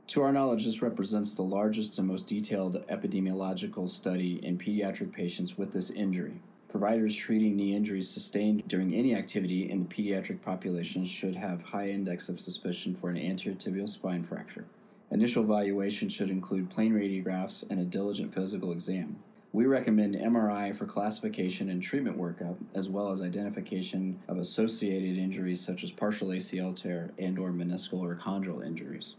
To 0.07 0.21
our 0.21 0.31
knowledge, 0.31 0.65
this 0.65 0.81
represents 0.81 1.33
the 1.33 1.43
largest 1.43 1.97
and 1.97 2.07
most 2.07 2.27
detailed 2.27 2.85
epidemiological 2.87 3.89
study 3.89 4.35
in 4.45 4.57
pediatric 4.57 5.11
patients 5.11 5.57
with 5.57 5.71
this 5.71 5.89
injury. 5.89 6.41
Providers 6.73 7.15
treating 7.15 7.55
knee 7.55 7.75
injuries 7.75 8.09
sustained 8.09 8.67
during 8.67 8.95
any 8.95 9.13
activity 9.13 9.69
in 9.69 9.83
the 9.83 9.85
pediatric 9.85 10.41
population 10.41 11.05
should 11.05 11.35
have 11.35 11.61
high 11.61 11.89
index 11.89 12.29
of 12.29 12.39
suspicion 12.39 12.95
for 12.95 13.11
an 13.11 13.15
anterior 13.15 13.55
tibial 13.55 13.87
spine 13.87 14.23
fracture. 14.23 14.65
Initial 15.11 15.43
evaluation 15.43 16.09
should 16.09 16.31
include 16.31 16.71
plain 16.71 16.91
radiographs 16.91 17.63
and 17.69 17.79
a 17.79 17.85
diligent 17.85 18.33
physical 18.33 18.71
exam. 18.71 19.17
We 19.51 19.67
recommend 19.67 20.15
MRI 20.15 20.75
for 20.75 20.87
classification 20.87 21.69
and 21.69 21.79
treatment 21.79 22.17
workup, 22.17 22.57
as 22.73 22.89
well 22.89 23.11
as 23.11 23.21
identification 23.21 24.19
of 24.27 24.39
associated 24.39 25.15
injuries 25.15 25.63
such 25.63 25.83
as 25.83 25.91
partial 25.91 26.29
ACL 26.29 26.75
tear 26.75 27.11
and 27.19 27.37
or 27.37 27.51
meniscal 27.51 28.01
or 28.01 28.15
chondral 28.15 28.65
injuries. 28.65 29.13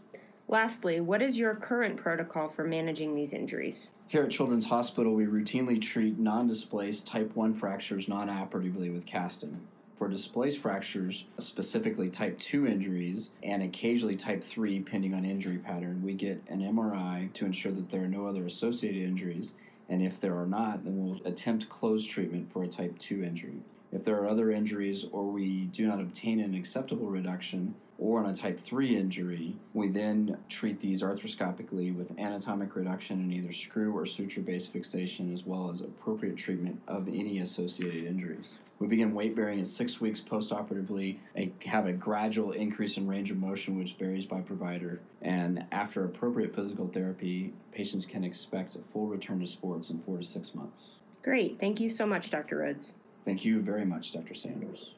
Lastly, 0.47 0.99
what 0.99 1.23
is 1.23 1.39
your 1.39 1.55
current 1.55 1.97
protocol 1.97 2.49
for 2.49 2.63
managing 2.63 3.15
these 3.15 3.33
injuries? 3.33 3.89
Here 4.07 4.23
at 4.23 4.29
Children's 4.29 4.67
Hospital, 4.67 5.15
we 5.15 5.25
routinely 5.25 5.81
treat 5.81 6.19
non 6.19 6.47
displaced 6.47 7.07
type 7.07 7.35
1 7.35 7.55
fractures 7.55 8.07
non 8.07 8.29
operatively 8.29 8.91
with 8.91 9.07
casting. 9.07 9.59
For 9.95 10.07
displaced 10.07 10.59
fractures, 10.59 11.25
specifically 11.39 12.09
type 12.09 12.37
2 12.37 12.67
injuries, 12.67 13.31
and 13.41 13.63
occasionally 13.63 14.17
type 14.17 14.43
3, 14.43 14.81
pending 14.81 15.15
on 15.15 15.25
injury 15.25 15.57
pattern, 15.57 16.03
we 16.03 16.13
get 16.13 16.43
an 16.47 16.61
MRI 16.61 17.33
to 17.33 17.45
ensure 17.45 17.71
that 17.71 17.89
there 17.89 18.03
are 18.03 18.07
no 18.07 18.27
other 18.27 18.45
associated 18.45 19.01
injuries, 19.01 19.53
and 19.89 20.03
if 20.03 20.19
there 20.19 20.37
are 20.37 20.45
not, 20.45 20.83
then 20.83 21.03
we'll 21.03 21.25
attempt 21.25 21.69
closed 21.69 22.07
treatment 22.07 22.51
for 22.51 22.63
a 22.63 22.67
type 22.67 22.99
2 22.99 23.23
injury. 23.23 23.63
If 23.91 24.03
there 24.03 24.15
are 24.15 24.27
other 24.27 24.51
injuries 24.51 25.05
or 25.11 25.25
we 25.25 25.65
do 25.67 25.87
not 25.87 25.99
obtain 25.99 26.39
an 26.39 26.53
acceptable 26.53 27.07
reduction, 27.07 27.75
or 27.97 28.19
on 28.19 28.29
a 28.29 28.33
type 28.33 28.59
3 28.59 28.97
injury, 28.97 29.55
we 29.73 29.87
then 29.87 30.37
treat 30.49 30.81
these 30.81 31.01
arthroscopically 31.01 31.95
with 31.95 32.17
anatomic 32.19 32.75
reduction 32.75 33.21
and 33.21 33.33
either 33.33 33.53
screw 33.53 33.95
or 33.95 34.05
suture 34.05 34.41
based 34.41 34.71
fixation, 34.71 35.33
as 35.33 35.45
well 35.45 35.69
as 35.69 35.81
appropriate 35.81 36.35
treatment 36.35 36.81
of 36.87 37.07
any 37.07 37.39
associated 37.39 38.05
injuries. 38.05 38.55
We 38.79 38.87
begin 38.87 39.13
weight 39.13 39.35
bearing 39.35 39.61
at 39.61 39.67
six 39.67 40.01
weeks 40.01 40.19
postoperatively, 40.19 41.17
and 41.35 41.53
have 41.65 41.87
a 41.87 41.93
gradual 41.93 42.51
increase 42.51 42.97
in 42.97 43.07
range 43.07 43.31
of 43.31 43.37
motion, 43.37 43.77
which 43.77 43.93
varies 43.93 44.25
by 44.25 44.41
provider. 44.41 44.99
And 45.21 45.65
after 45.71 46.03
appropriate 46.03 46.53
physical 46.53 46.89
therapy, 46.89 47.53
patients 47.71 48.05
can 48.05 48.25
expect 48.25 48.75
a 48.75 48.79
full 48.79 49.07
return 49.07 49.39
to 49.39 49.47
sports 49.47 49.89
in 49.89 49.99
four 49.99 50.17
to 50.17 50.25
six 50.25 50.53
months. 50.53 50.81
Great. 51.23 51.57
Thank 51.59 51.79
you 51.79 51.89
so 51.89 52.05
much, 52.05 52.29
Dr. 52.29 52.57
Rhodes. 52.57 52.93
Thank 53.25 53.43
you 53.43 53.61
very 53.61 53.85
much, 53.85 54.13
Dr. 54.13 54.35
Sanders. 54.35 54.93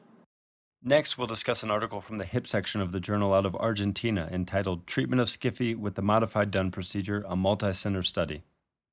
Next, 0.82 1.18
we'll 1.18 1.26
discuss 1.26 1.62
an 1.62 1.70
article 1.70 2.00
from 2.00 2.18
the 2.18 2.24
hip 2.24 2.46
section 2.46 2.80
of 2.80 2.92
the 2.92 3.00
journal 3.00 3.34
out 3.34 3.46
of 3.46 3.56
Argentina 3.56 4.28
entitled 4.30 4.86
Treatment 4.86 5.20
of 5.20 5.28
SCFE 5.28 5.76
with 5.76 5.96
the 5.96 6.02
Modified 6.02 6.50
Dunn 6.52 6.70
Procedure, 6.70 7.24
a 7.26 7.34
Multi-Center 7.34 8.02
Study. 8.04 8.44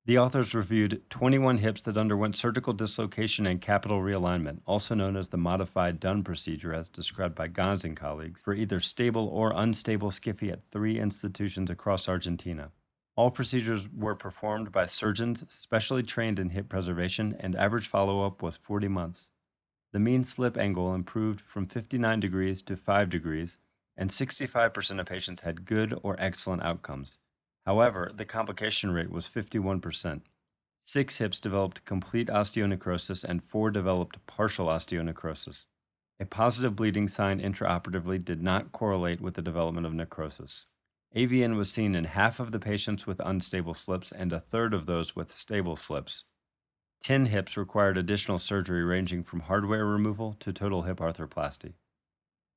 The 0.06 0.18
authors 0.18 0.54
reviewed 0.54 1.01
21 1.10 1.58
hips 1.58 1.84
that 1.84 1.98
underwent 1.98 2.38
surgical 2.38 2.74
dislocation 2.74 3.46
and 3.46 3.62
capital 3.62 4.00
realignment, 4.00 4.62
also 4.65 4.96
known 4.96 5.18
as 5.18 5.30
the 5.30 5.38
Modified 5.38 6.00
Dunn 6.00 6.24
Procedure, 6.24 6.74
as 6.74 6.89
described 6.89 7.36
by 7.36 7.48
Ganz 7.48 7.84
and 7.84 7.98
colleagues, 7.98 8.39
for 8.39 8.54
either 8.54 8.80
stable 8.80 9.27
or 9.27 9.51
unstable 9.56 10.12
SCFE 10.12 10.54
at 10.54 10.72
three 10.72 11.00
institutions 11.00 11.70
across 11.70 12.08
Argentina. 12.08 12.72
All 13.17 13.31
procedures 13.31 13.88
were 13.93 14.15
performed 14.15 14.74
by 14.74 14.88
surgeons 14.88 15.45
specially 15.48 16.03
trained 16.03 16.38
in 16.38 16.50
hip 16.50 16.67
preservation, 16.67 17.34
and 17.39 17.55
average 17.55 17.88
follow 17.88 18.25
up 18.25 18.41
was 18.41 18.57
40 18.57 18.89
months. 18.89 19.27
The 19.93 20.00
mean 20.00 20.25
slip 20.25 20.57
angle 20.57 20.93
improved 20.93 21.39
from 21.39 21.67
59 21.67 22.19
degrees 22.19 22.62
to 22.63 22.75
5 22.75 23.10
degrees, 23.10 23.57
and 23.95 24.10
65% 24.10 25.00
of 25.00 25.05
patients 25.05 25.43
had 25.43 25.63
good 25.63 25.98
or 26.03 26.17
excellent 26.19 26.63
outcomes. 26.63 27.17
However, 27.65 28.12
the 28.13 28.25
complication 28.25 28.91
rate 28.91 29.10
was 29.10 29.29
51%. 29.29 30.22
Six 30.84 31.17
hips 31.17 31.39
developed 31.39 31.86
complete 31.86 32.27
osteonecrosis 32.27 33.24
and 33.24 33.41
four 33.41 33.72
developed 33.72 34.24
partial 34.27 34.67
osteonecrosis. 34.67 35.65
A 36.19 36.25
positive 36.25 36.75
bleeding 36.75 37.07
sign 37.07 37.39
intraoperatively 37.39 38.24
did 38.24 38.43
not 38.43 38.74
correlate 38.74 39.22
with 39.22 39.36
the 39.36 39.41
development 39.41 39.88
of 39.88 39.93
necrosis. 39.93 40.65
AVN 41.15 41.55
was 41.55 41.72
seen 41.72 41.95
in 41.95 42.03
half 42.03 42.41
of 42.41 42.51
the 42.51 42.60
patients 42.60 43.07
with 43.07 43.22
unstable 43.24 43.74
slips 43.74 44.12
and 44.12 44.34
a 44.34 44.41
third 44.41 44.74
of 44.74 44.86
those 44.86 45.15
with 45.15 45.31
stable 45.31 45.77
slips. 45.77 46.25
10 47.03 47.27
hips 47.27 47.55
required 47.55 47.98
additional 47.98 48.38
surgery 48.38 48.84
ranging 48.84 49.24
from 49.24 49.39
hardware 49.39 49.86
removal 49.86 50.36
to 50.41 50.51
total 50.51 50.81
hip 50.81 50.98
arthroplasty. 50.98 51.75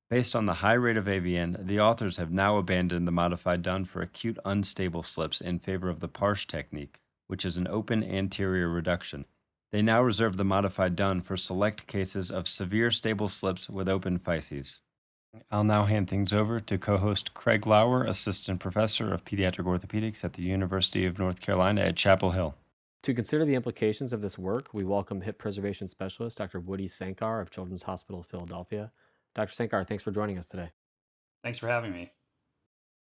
Based 0.09 0.35
on 0.35 0.45
the 0.45 0.55
high 0.55 0.73
rate 0.73 0.97
of 0.97 1.05
AVN, 1.05 1.67
the 1.67 1.79
authors 1.79 2.17
have 2.17 2.31
now 2.31 2.57
abandoned 2.57 3.07
the 3.07 3.13
modified 3.13 3.61
Dunn 3.61 3.85
for 3.85 4.01
acute 4.01 4.39
unstable 4.43 5.03
slips 5.03 5.39
in 5.39 5.59
favor 5.59 5.87
of 5.87 6.01
the 6.01 6.09
Parsch 6.09 6.45
technique, 6.45 6.99
which 7.27 7.45
is 7.45 7.55
an 7.55 7.67
open 7.67 8.03
anterior 8.03 8.67
reduction. 8.67 9.25
They 9.71 9.81
now 9.81 10.01
reserve 10.01 10.35
the 10.35 10.43
modified 10.43 10.97
Dunn 10.97 11.21
for 11.21 11.37
select 11.37 11.87
cases 11.87 12.29
of 12.29 12.47
severe 12.47 12.91
stable 12.91 13.29
slips 13.29 13.69
with 13.69 13.87
open 13.87 14.17
physes. 14.17 14.81
I'll 15.51 15.63
now 15.63 15.85
hand 15.85 16.09
things 16.09 16.33
over 16.33 16.59
to 16.59 16.77
co 16.77 16.97
host 16.97 17.33
Craig 17.33 17.67
Lauer, 17.67 18.03
Assistant 18.03 18.59
Professor 18.59 19.13
of 19.13 19.25
Pediatric 19.25 19.65
Orthopedics 19.65 20.23
at 20.23 20.33
the 20.33 20.41
University 20.41 21.05
of 21.05 21.19
North 21.19 21.41
Carolina 21.41 21.81
at 21.81 21.95
Chapel 21.95 22.31
Hill. 22.31 22.55
To 23.03 23.13
consider 23.13 23.45
the 23.45 23.55
implications 23.55 24.11
of 24.11 24.21
this 24.21 24.37
work, 24.37 24.73
we 24.73 24.83
welcome 24.83 25.21
hip 25.21 25.37
preservation 25.37 25.87
specialist 25.87 26.37
Dr. 26.37 26.59
Woody 26.59 26.87
Sankar 26.87 27.41
of 27.41 27.49
Children's 27.49 27.83
Hospital 27.83 28.21
of 28.21 28.27
Philadelphia. 28.27 28.91
Dr. 29.33 29.53
Sankar, 29.53 29.87
thanks 29.87 30.03
for 30.03 30.11
joining 30.11 30.37
us 30.37 30.47
today. 30.47 30.71
Thanks 31.43 31.57
for 31.57 31.67
having 31.67 31.93
me. 31.93 32.11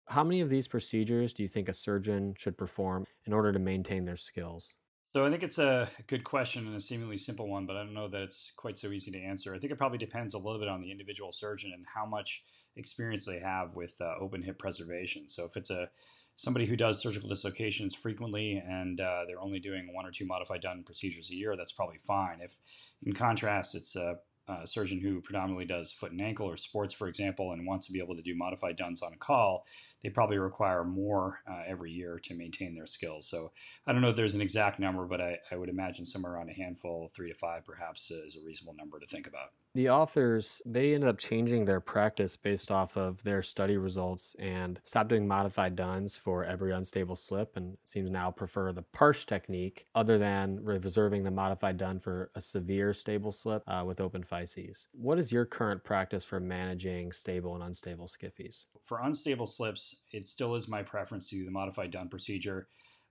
How 0.07 0.23
many 0.23 0.41
of 0.41 0.49
these 0.49 0.67
procedures 0.67 1.33
do 1.33 1.43
you 1.43 1.49
think 1.49 1.67
a 1.67 1.73
surgeon 1.73 2.35
should 2.37 2.57
perform 2.57 3.05
in 3.25 3.33
order 3.33 3.51
to 3.51 3.59
maintain 3.59 4.05
their 4.05 4.17
skills? 4.17 4.75
So 5.13 5.27
I 5.27 5.29
think 5.29 5.43
it's 5.43 5.59
a 5.59 5.87
good 6.07 6.23
question 6.23 6.65
and 6.65 6.75
a 6.75 6.81
seemingly 6.81 7.19
simple 7.19 7.47
one, 7.47 7.67
but 7.67 7.75
I 7.75 7.83
don't 7.83 7.93
know 7.93 8.07
that 8.07 8.21
it's 8.23 8.51
quite 8.57 8.79
so 8.79 8.87
easy 8.87 9.11
to 9.11 9.19
answer. 9.19 9.53
I 9.53 9.59
think 9.59 9.71
it 9.71 9.77
probably 9.77 9.99
depends 9.99 10.33
a 10.33 10.39
little 10.39 10.57
bit 10.57 10.67
on 10.67 10.81
the 10.81 10.89
individual 10.89 11.31
surgeon 11.31 11.71
and 11.71 11.85
how 11.93 12.03
much 12.03 12.43
experience 12.77 13.23
they 13.23 13.37
have 13.37 13.75
with 13.75 13.93
uh, 14.01 14.15
open 14.19 14.41
hip 14.41 14.57
preservation. 14.57 15.27
So 15.29 15.45
if 15.45 15.55
it's 15.55 15.69
a 15.69 15.87
somebody 16.35 16.65
who 16.65 16.75
does 16.75 16.99
surgical 16.99 17.29
dislocations 17.29 17.93
frequently 17.93 18.59
and 18.67 18.99
uh, 18.99 19.25
they're 19.27 19.39
only 19.39 19.59
doing 19.59 19.93
one 19.93 20.07
or 20.07 20.09
two 20.09 20.25
modified 20.25 20.61
Dunn 20.61 20.81
procedures 20.83 21.29
a 21.29 21.35
year, 21.35 21.55
that's 21.55 21.73
probably 21.73 21.99
fine. 22.07 22.39
If, 22.41 22.57
in 23.05 23.13
contrast, 23.13 23.75
it's 23.75 23.95
a, 23.95 24.15
a 24.47 24.67
surgeon 24.67 24.99
who 24.99 25.21
predominantly 25.21 25.65
does 25.65 25.91
foot 25.91 26.11
and 26.11 26.21
ankle 26.21 26.49
or 26.49 26.57
sports, 26.57 26.93
for 26.93 27.07
example, 27.07 27.51
and 27.51 27.65
wants 27.65 27.85
to 27.87 27.93
be 27.93 27.99
able 27.99 28.15
to 28.15 28.21
do 28.21 28.35
modified 28.35 28.75
Dunns 28.75 29.01
on 29.01 29.13
a 29.13 29.17
call, 29.17 29.65
they 30.01 30.09
probably 30.09 30.37
require 30.37 30.83
more 30.83 31.39
uh, 31.49 31.61
every 31.67 31.91
year 31.91 32.19
to 32.23 32.35
maintain 32.35 32.75
their 32.75 32.87
skills. 32.87 33.27
So 33.27 33.51
I 33.87 33.93
don't 33.93 34.01
know 34.01 34.09
if 34.09 34.15
there's 34.15 34.35
an 34.35 34.41
exact 34.41 34.79
number, 34.79 35.05
but 35.05 35.21
I, 35.21 35.39
I 35.51 35.55
would 35.55 35.69
imagine 35.69 36.05
somewhere 36.05 36.33
around 36.33 36.49
a 36.49 36.53
handful, 36.53 37.11
three 37.15 37.31
to 37.31 37.37
five 37.37 37.65
perhaps, 37.65 38.11
is 38.11 38.35
a 38.35 38.45
reasonable 38.45 38.75
number 38.75 38.99
to 38.99 39.07
think 39.07 39.27
about. 39.27 39.51
The 39.75 39.89
authors, 39.89 40.61
they 40.67 40.93
ended 40.93 41.09
up 41.09 41.17
changing 41.17 41.65
their 41.65 41.79
practice 41.79 42.35
based 42.35 42.69
off 42.69 42.95
of 42.95 43.23
their 43.23 43.41
study 43.41 43.75
results 43.75 44.35
and 44.37 44.79
stopped 44.83 45.09
doing 45.09 45.27
modified 45.27 45.75
Dunns 45.75 46.15
for 46.15 46.45
every 46.45 46.71
unstable 46.71 47.15
slip 47.15 47.57
and 47.57 47.77
seems 47.83 48.11
now 48.11 48.29
prefer 48.29 48.71
the 48.71 48.83
Parsch 48.83 49.25
technique 49.25 49.87
other 49.95 50.19
than 50.19 50.63
reserving 50.63 51.23
the 51.23 51.31
modified 51.31 51.77
Dunn 51.77 51.99
for 51.99 52.29
a 52.35 52.41
severe 52.41 52.93
stable 52.93 53.31
slip 53.31 53.63
uh, 53.65 53.83
with 53.83 53.99
open 53.99 54.21
physes. 54.21 54.89
What 54.91 55.17
is 55.17 55.31
your 55.31 55.45
current 55.45 55.83
practice 55.83 56.23
for 56.23 56.39
managing 56.39 57.11
stable 57.11 57.55
and 57.55 57.63
unstable 57.63 58.05
SCFEs 58.05 58.65
For 58.83 58.99
unstable 59.01 59.47
slips, 59.47 60.01
it 60.11 60.25
still 60.25 60.53
is 60.53 60.67
my 60.67 60.83
preference 60.83 61.29
to 61.29 61.37
do 61.37 61.45
the 61.45 61.51
modified 61.51 61.89
Dunn 61.89 62.09
procedure. 62.09 62.67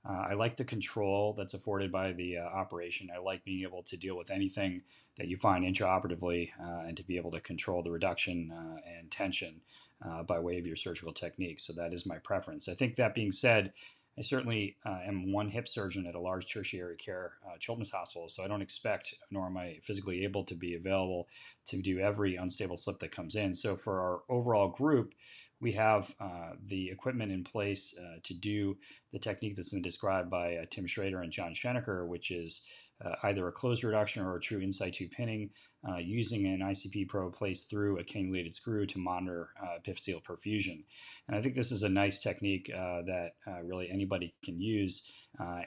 Uh, 0.09 0.27
I 0.31 0.35
like 0.35 0.57
the 0.57 0.65
control 0.65 1.35
that's 1.37 1.55
afforded 1.55 1.91
by 1.91 2.13
the 2.13 2.39
uh, 2.39 2.43
operation. 2.43 3.09
I 3.15 3.19
like 3.19 3.45
being 3.45 3.63
able 3.63 3.83
to 3.85 3.97
deal 3.97 4.17
with 4.17 4.31
anything 4.31 4.83
that 5.17 5.29
you 5.29 5.37
find 5.37 5.65
intraoperatively 5.65 6.51
uh, 6.61 6.87
and 6.87 6.97
to 6.97 7.03
be 7.03 7.17
able 7.17 7.31
to 7.31 7.41
control 7.41 7.83
the 7.83 7.91
reduction 7.91 8.53
uh, 8.53 8.81
and 8.99 9.11
tension 9.11 9.61
uh, 10.05 10.23
by 10.23 10.39
way 10.39 10.59
of 10.59 10.67
your 10.67 10.77
surgical 10.77 11.13
techniques. 11.13 11.65
So 11.65 11.73
that 11.75 11.93
is 11.93 12.07
my 12.07 12.19
preference. 12.19 12.69
I 12.69 12.75
think 12.75 12.97
that 12.97 13.15
being 13.15 13.33
said, 13.33 13.73
I 14.19 14.23
certainly 14.23 14.77
uh, 14.85 14.99
am 15.07 15.33
one 15.33 15.49
hip 15.49 15.67
surgeon 15.69 16.07
at 16.07 16.15
a 16.15 16.21
large 16.21 16.53
tertiary 16.53 16.97
care 16.97 17.33
children's 17.59 17.91
hospital, 17.91 18.29
so 18.29 18.45
I 18.45 18.49
don't 18.49 18.61
expect, 18.61 19.15
nor 19.31 19.47
am 19.47 19.57
I 19.57 19.79
physically 19.83 20.25
able 20.25 20.45
to 20.45 20.55
be 20.55 20.75
available 20.75 21.29
to 21.67 21.81
do 21.81 21.99
every 21.99 22.37
unstable 22.37 22.77
slip 22.77 22.99
that 22.99 23.11
comes 23.11 23.37
in. 23.37 23.55
So 23.55 23.75
for 23.75 24.01
our 24.01 24.21
overall 24.29 24.69
group, 24.69 25.15
we 25.63 25.73
have 25.73 26.13
uh, 26.21 26.51
the 26.67 26.91
equipment 26.91 27.31
in 27.31 27.45
place 27.45 27.95
uh, 27.97 28.17
to 28.25 28.35
do 28.35 28.77
the 29.13 29.19
technique 29.19 29.55
that's 29.55 29.71
been 29.71 29.81
described 29.81 30.29
by 30.29 30.57
uh, 30.57 30.65
Tim 30.69 30.89
Schrader 30.89 31.23
and 31.23 31.31
John 31.31 31.55
Schoenecker, 31.55 32.07
which 32.07 32.33
is 32.33 32.67
uh, 33.05 33.15
either 33.25 33.47
a 33.49 33.53
closed 33.53 33.85
reduction 33.85 34.25
or 34.25 34.37
a 34.37 34.41
true 34.41 34.61
in 34.61 34.73
situ 34.73 35.09
pinning 35.09 35.51
uh, 35.89 35.97
using 35.97 36.47
an 36.47 36.61
ICP 36.61 37.09
probe 37.09 37.35
placed 37.35 37.69
through 37.69 37.99
a 37.99 38.05
cannulated 38.05 38.53
screw 38.53 38.87
to 38.87 38.99
monitor 38.99 39.51
uh, 39.61 39.79
epiphyseal 39.81 40.23
perfusion. 40.23 40.85
And 41.27 41.37
I 41.37 41.43
think 41.43 41.55
this 41.55 41.73
is 41.73 41.83
a 41.83 41.89
nice 41.89 42.21
technique 42.21 42.71
that 42.73 43.33
really 43.65 43.91
anybody 43.91 44.35
can 44.45 44.61
use. 44.61 45.05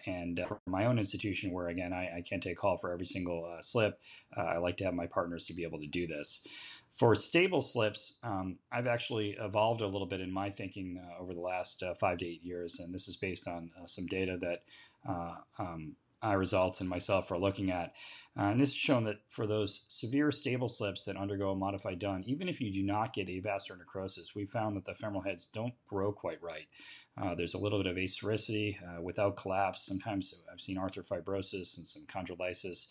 and 0.06 0.40
for 0.48 0.60
my 0.68 0.86
own 0.86 0.98
institution, 0.98 1.52
where 1.52 1.68
again 1.68 1.92
I, 1.92 2.18
I 2.18 2.22
can't 2.22 2.42
take 2.42 2.58
call 2.58 2.78
for 2.78 2.92
every 2.92 3.06
single 3.06 3.58
slip, 3.62 4.00
I 4.38 4.58
like 4.58 4.78
to 4.78 4.86
have 4.86 4.94
my 4.94 5.08
partners 5.08 5.46
to 5.48 5.54
be 5.54 5.64
able 5.64 5.80
to 5.80 5.88
do 5.88 6.08
this. 6.08 6.46
For 6.96 7.14
stable 7.14 7.62
slips, 7.62 8.20
um, 8.24 8.58
I've 8.72 8.88
actually 8.88 9.36
evolved 9.38 9.82
a 9.82 9.88
little 9.88 10.08
bit 10.08 10.22
in 10.22 10.32
my 10.32 10.50
thinking 10.50 10.98
uh, 10.98 11.22
over 11.22 11.34
the 11.34 11.42
last 11.42 11.84
uh, 11.84 11.94
five 11.94 12.20
to 12.20 12.26
eight 12.26 12.42
years, 12.42 12.80
and 12.80 12.94
this 12.94 13.10
is 13.10 13.18
based 13.18 13.50
on 13.50 13.70
uh, 13.78 13.86
some 13.86 14.06
data 14.06 14.38
that 14.40 14.64
uh, 16.26 16.30
iResults 16.30 16.80
and 16.82 16.90
myself 16.90 17.32
are 17.32 17.38
looking 17.38 17.72
at. 17.72 17.94
Uh, 18.38 18.44
and 18.46 18.60
this 18.60 18.70
has 18.70 18.76
shown 18.76 19.04
that 19.04 19.22
for 19.30 19.48
those 19.48 19.86
severe 19.88 20.32
stable 20.32 20.68
slips 20.68 21.06
that 21.06 21.16
undergo 21.16 21.52
a 21.52 21.56
modified 21.56 22.00
Dunn, 22.00 22.24
even 22.26 22.50
if 22.50 22.60
you 22.60 22.72
do 22.72 22.84
not 22.84 23.14
get 23.14 23.28
avascular 23.28 23.78
necrosis, 23.78 24.36
we 24.36 24.46
found 24.46 24.76
that 24.76 24.86
the 24.86 24.94
femoral 24.94 25.22
heads 25.22 25.48
don't 25.48 25.74
grow 25.88 26.12
quite 26.12 26.42
right. 26.42 26.68
Uh, 27.18 27.34
there's 27.34 27.54
a 27.54 27.58
little 27.58 27.82
bit 27.82 27.90
of 27.90 27.96
asphericity 27.96 28.76
uh, 28.84 29.02
without 29.02 29.38
collapse. 29.38 29.86
Sometimes 29.86 30.44
I've 30.52 30.60
seen 30.60 30.78
arthrofibrosis 30.78 31.78
and 31.78 31.88
some 31.88 32.06
chondrolysis. 32.08 32.88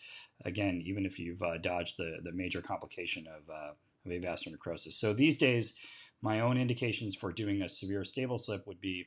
Again, 0.46 0.82
even 0.86 1.04
if 1.04 1.18
you've 1.18 1.42
uh, 1.42 1.58
dodged 1.58 1.98
the, 1.98 2.20
the 2.22 2.32
major 2.32 2.62
complication 2.62 3.26
of 3.26 3.50
uh, 3.50 3.72
of 4.06 4.10
avascular 4.10 4.52
necrosis. 4.52 4.96
So 4.96 5.12
these 5.12 5.38
days, 5.38 5.74
my 6.22 6.40
own 6.40 6.58
indications 6.58 7.14
for 7.14 7.32
doing 7.32 7.62
a 7.62 7.68
severe 7.68 8.04
stable 8.04 8.38
slip 8.38 8.66
would 8.66 8.80
be 8.80 9.06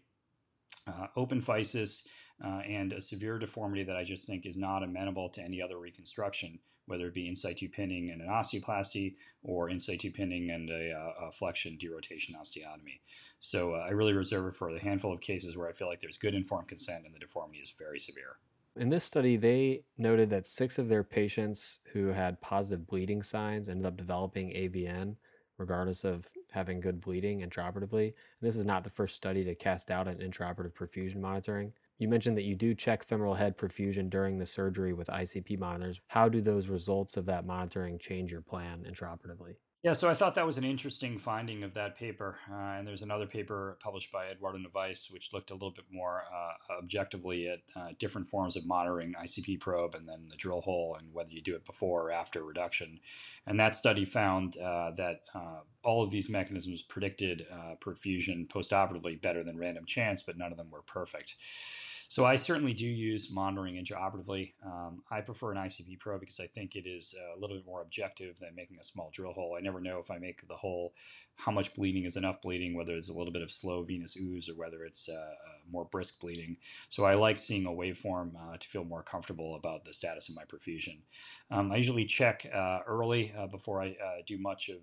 uh, 0.88 1.08
open 1.16 1.42
physis 1.42 2.06
uh, 2.44 2.62
and 2.68 2.94
a 2.94 3.02
severe 3.02 3.40
deformity 3.40 3.84
that 3.84 3.96
I 3.96 4.04
just 4.04 4.28
think 4.28 4.46
is 4.46 4.58
not 4.58 4.84
amenable 4.84 5.30
to 5.30 5.42
any 5.42 5.62
other 5.62 5.78
reconstruction, 5.78 6.60
whether 6.86 7.08
it 7.08 7.14
be 7.14 7.28
in 7.28 7.36
situ 7.36 7.70
pinning 7.70 8.12
and 8.12 8.22
an 8.22 8.28
osteoplasty 8.28 9.16
or 9.44 9.70
in 9.70 9.80
situ 9.80 10.12
pinning 10.12 10.52
and 10.52 10.70
a, 10.70 10.92
uh, 10.92 11.28
a 11.28 11.32
flexion 11.32 11.78
derotation 11.78 12.36
osteotomy. 12.36 13.00
So 13.40 13.74
uh, 13.74 13.80
I 13.88 13.90
really 13.90 14.14
reserve 14.14 14.48
it 14.48 14.56
for 14.56 14.72
the 14.72 14.80
handful 14.80 15.14
of 15.14 15.22
cases 15.22 15.58
where 15.58 15.68
I 15.68 15.74
feel 15.74 15.88
like 15.88 16.00
there's 16.00 16.18
good 16.18 16.36
informed 16.36 16.68
consent 16.68 17.06
and 17.06 17.14
the 17.14 17.20
deformity 17.20 17.60
is 17.60 17.74
very 17.78 18.00
severe. 18.00 18.38
In 18.76 18.90
this 18.90 19.04
study, 19.04 19.38
they 19.38 19.84
noted 19.98 20.30
that 20.30 20.46
six 20.46 20.78
of 20.78 20.88
their 20.88 21.04
patients 21.04 21.80
who 21.94 22.08
had 22.10 22.42
positive 22.42 22.86
bleeding 22.86 23.24
signs 23.24 23.70
ended 23.70 23.88
up 23.88 23.98
developing 23.98 24.52
AVN, 24.52 25.16
regardless 25.58 26.04
of 26.04 26.28
having 26.52 26.80
good 26.80 27.02
bleeding 27.02 27.42
intraoperatively. 27.42 28.06
And 28.06 28.14
this 28.42 28.56
is 28.56 28.66
not 28.66 28.84
the 28.84 28.92
first 28.92 29.16
study 29.16 29.44
to 29.46 29.56
cast 29.56 29.88
doubt 29.88 30.08
on 30.08 30.18
intraoperative 30.18 30.74
perfusion 30.74 31.18
monitoring. 31.18 31.74
You 32.00 32.08
mentioned 32.08 32.38
that 32.38 32.44
you 32.44 32.56
do 32.56 32.76
check 32.76 33.04
femoral 33.04 33.34
head 33.34 33.58
perfusion 33.58 34.10
during 34.10 34.38
the 34.38 34.46
surgery 34.46 34.94
with 34.94 35.08
ICP 35.08 35.58
monitors. 35.58 36.00
How 36.08 36.30
do 36.30 36.42
those 36.42 36.70
results 36.70 37.18
of 37.18 37.26
that 37.26 37.46
monitoring 37.46 37.98
change 37.98 38.32
your 38.32 38.42
plan 38.42 38.86
intraoperatively? 38.88 39.56
Yeah, 39.84 39.94
so 39.94 40.10
I 40.10 40.16
thought 40.16 40.36
that 40.36 40.46
was 40.46 40.58
an 40.58 40.64
interesting 40.64 41.18
finding 41.18 41.64
of 41.64 41.74
that 41.76 41.98
paper. 41.98 42.38
Uh, 42.52 42.78
and 42.78 42.88
there's 42.88 43.04
another 43.04 43.26
paper 43.26 43.78
published 43.82 44.12
by 44.12 44.28
Eduardo 44.28 44.58
Novais, 44.58 45.12
which 45.12 45.32
looked 45.34 45.50
a 45.50 45.54
little 45.54 45.72
bit 45.72 45.86
more 45.92 46.24
uh, 46.34 46.78
objectively 46.78 47.48
at 47.48 47.60
uh, 47.76 47.90
different 47.98 48.28
forms 48.28 48.56
of 48.56 48.66
monitoring 48.66 49.14
ICP 49.14 49.60
probe 49.60 49.96
and 49.96 50.08
then 50.08 50.28
the 50.30 50.36
drill 50.36 50.62
hole 50.62 50.98
and 51.00 51.14
whether 51.14 51.30
you 51.30 51.42
do 51.42 51.56
it 51.56 51.64
before 51.64 52.08
or 52.08 52.12
after 52.12 52.44
reduction. 52.44 53.00
And 53.46 53.60
that 53.60 53.76
study 53.76 54.04
found 54.04 54.58
uh, 54.58 54.92
that 54.98 55.22
uh, 55.34 55.62
all 55.84 56.04
of 56.04 56.12
these 56.12 56.30
mechanisms 56.30 56.82
predicted 56.82 57.46
uh, 57.52 57.76
perfusion 57.80 58.48
postoperatively 58.48 59.22
better 59.22 59.44
than 59.44 59.58
random 59.58 59.86
chance, 59.86 60.22
but 60.22 60.38
none 60.38 60.52
of 60.52 60.58
them 60.58 60.72
were 60.72 60.82
perfect. 60.82 61.36
So 62.10 62.26
I 62.26 62.36
certainly 62.36 62.74
do 62.74 62.86
use 62.86 63.32
monitoring 63.32 63.76
intraoperatively. 63.76 64.54
Um, 64.66 65.04
I 65.12 65.22
prefer 65.22 65.52
an 65.52 65.58
ICP 65.58 66.00
probe 66.00 66.22
because 66.22 66.40
I 66.40 66.48
think 66.48 66.76
it 66.76 66.88
is 66.88 67.14
a 67.36 67.40
little 67.40 67.58
bit 67.58 67.66
more 67.66 67.82
objective 67.82 68.40
than 68.40 68.56
making 68.56 68.78
a 68.80 68.84
small 68.84 69.10
drill 69.14 69.34
hole. 69.34 69.56
I 69.58 69.62
never 69.62 69.82
know 69.82 70.00
if 70.00 70.10
I 70.10 70.18
make 70.18 70.48
the 70.48 70.56
hole 70.56 70.94
how 71.36 71.52
much 71.52 71.76
bleeding 71.76 72.06
is 72.06 72.18
enough 72.18 72.42
bleeding, 72.42 72.76
whether 72.76 72.96
it's 72.96 73.10
a 73.10 73.14
little 73.14 73.32
bit 73.32 73.44
of 73.44 73.52
slow 73.52 73.84
venous 73.84 74.18
ooze 74.18 74.50
or 74.50 74.56
whether 74.56 74.84
it's 74.86 75.08
uh, 75.08 75.14
uh, 75.14 75.60
more 75.72 75.86
brisk 75.86 76.20
bleeding. 76.20 76.58
So 76.90 77.06
I 77.06 77.14
like 77.14 77.40
seeing 77.40 77.66
a 77.66 77.70
waveform 77.70 78.32
uh, 78.36 78.58
to 78.58 78.68
feel 78.68 78.84
more 78.84 79.04
comfortable 79.04 79.56
about 79.56 79.86
the 79.86 79.94
status 79.94 80.30
of 80.30 80.36
my 80.36 80.44
perfusion. 80.46 81.02
Um, 81.52 81.72
I 81.72 81.76
usually 81.76 82.06
check 82.06 82.48
uh, 82.54 82.80
early 82.88 83.34
uh, 83.38 83.48
before 83.48 83.82
I 83.82 83.90
uh, 83.90 84.22
do 84.26 84.38
much 84.40 84.70
of 84.70 84.78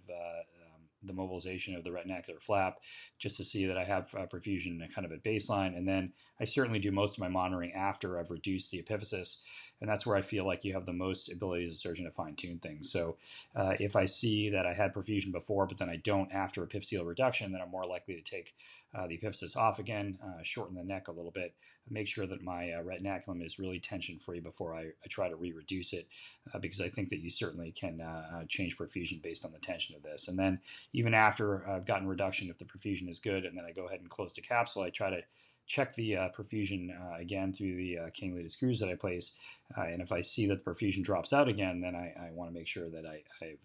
the 1.04 1.12
mobilization 1.12 1.74
of 1.74 1.84
the 1.84 1.90
retinacular 1.90 2.40
flap 2.40 2.78
just 3.18 3.36
to 3.36 3.44
see 3.44 3.66
that 3.66 3.78
I 3.78 3.84
have 3.84 4.14
uh, 4.14 4.26
perfusion 4.26 4.80
kind 4.94 5.04
of 5.04 5.12
at 5.12 5.22
baseline. 5.22 5.76
And 5.76 5.86
then 5.86 6.12
I 6.40 6.44
certainly 6.44 6.78
do 6.78 6.90
most 6.90 7.14
of 7.14 7.20
my 7.20 7.28
monitoring 7.28 7.72
after 7.72 8.18
I've 8.18 8.30
reduced 8.30 8.70
the 8.70 8.82
epiphysis. 8.82 9.40
And 9.80 9.90
that's 9.90 10.06
where 10.06 10.16
I 10.16 10.22
feel 10.22 10.46
like 10.46 10.64
you 10.64 10.72
have 10.74 10.86
the 10.86 10.92
most 10.92 11.30
ability 11.30 11.66
as 11.66 11.72
a 11.72 11.76
surgeon 11.76 12.04
to 12.06 12.10
fine 12.10 12.36
tune 12.36 12.58
things. 12.58 12.90
So 12.90 13.16
uh, 13.54 13.74
if 13.78 13.96
I 13.96 14.06
see 14.06 14.50
that 14.50 14.66
I 14.66 14.72
had 14.72 14.94
perfusion 14.94 15.32
before, 15.32 15.66
but 15.66 15.78
then 15.78 15.90
I 15.90 15.96
don't 15.96 16.32
after 16.32 16.66
epiphyseal 16.66 17.06
reduction, 17.06 17.52
then 17.52 17.60
I'm 17.60 17.70
more 17.70 17.86
likely 17.86 18.14
to 18.14 18.22
take 18.22 18.54
uh, 18.94 19.06
the 19.06 19.18
epiphysis 19.18 19.56
off 19.56 19.78
again, 19.78 20.18
uh, 20.22 20.42
shorten 20.42 20.76
the 20.76 20.84
neck 20.84 21.08
a 21.08 21.12
little 21.12 21.30
bit, 21.30 21.54
make 21.90 22.08
sure 22.08 22.26
that 22.26 22.42
my 22.42 22.70
uh, 22.70 22.82
retinaculum 22.82 23.44
is 23.44 23.58
really 23.58 23.78
tension 23.78 24.18
free 24.18 24.40
before 24.40 24.74
I, 24.74 24.84
I, 25.04 25.08
try 25.08 25.28
to 25.28 25.36
re-reduce 25.36 25.92
it, 25.92 26.08
uh, 26.52 26.58
because 26.58 26.80
I 26.80 26.88
think 26.88 27.10
that 27.10 27.20
you 27.20 27.28
certainly 27.28 27.72
can 27.72 28.00
uh, 28.00 28.38
uh, 28.38 28.44
change 28.48 28.78
perfusion 28.78 29.22
based 29.22 29.44
on 29.44 29.52
the 29.52 29.58
tension 29.58 29.94
of 29.94 30.02
this. 30.02 30.28
And 30.28 30.38
then 30.38 30.60
even 30.92 31.12
after 31.12 31.68
I've 31.68 31.86
gotten 31.86 32.08
reduction, 32.08 32.48
if 32.48 32.58
the 32.58 32.64
perfusion 32.64 33.08
is 33.08 33.20
good, 33.20 33.44
and 33.44 33.56
then 33.56 33.64
I 33.64 33.72
go 33.72 33.86
ahead 33.86 34.00
and 34.00 34.08
close 34.08 34.34
the 34.34 34.40
capsule, 34.40 34.82
I 34.82 34.90
try 34.90 35.10
to 35.10 35.20
check 35.66 35.94
the 35.94 36.16
uh, 36.16 36.28
perfusion 36.28 36.90
uh, 36.90 37.18
again 37.18 37.52
through 37.52 37.76
the 37.76 37.98
uh, 37.98 38.46
screws 38.46 38.80
that 38.80 38.90
I 38.90 38.94
place. 38.94 39.32
and 39.76 40.02
if 40.02 40.12
I 40.12 40.20
see 40.20 40.46
that 40.46 40.62
the 40.62 40.70
perfusion 40.70 41.02
drops 41.02 41.32
out 41.32 41.48
again, 41.48 41.80
then 41.80 41.94
I, 41.94 42.14
I 42.26 42.30
want 42.32 42.50
to 42.50 42.54
make 42.54 42.66
sure 42.66 42.88
that 42.90 43.06
I, 43.06 43.22
I 43.42 43.56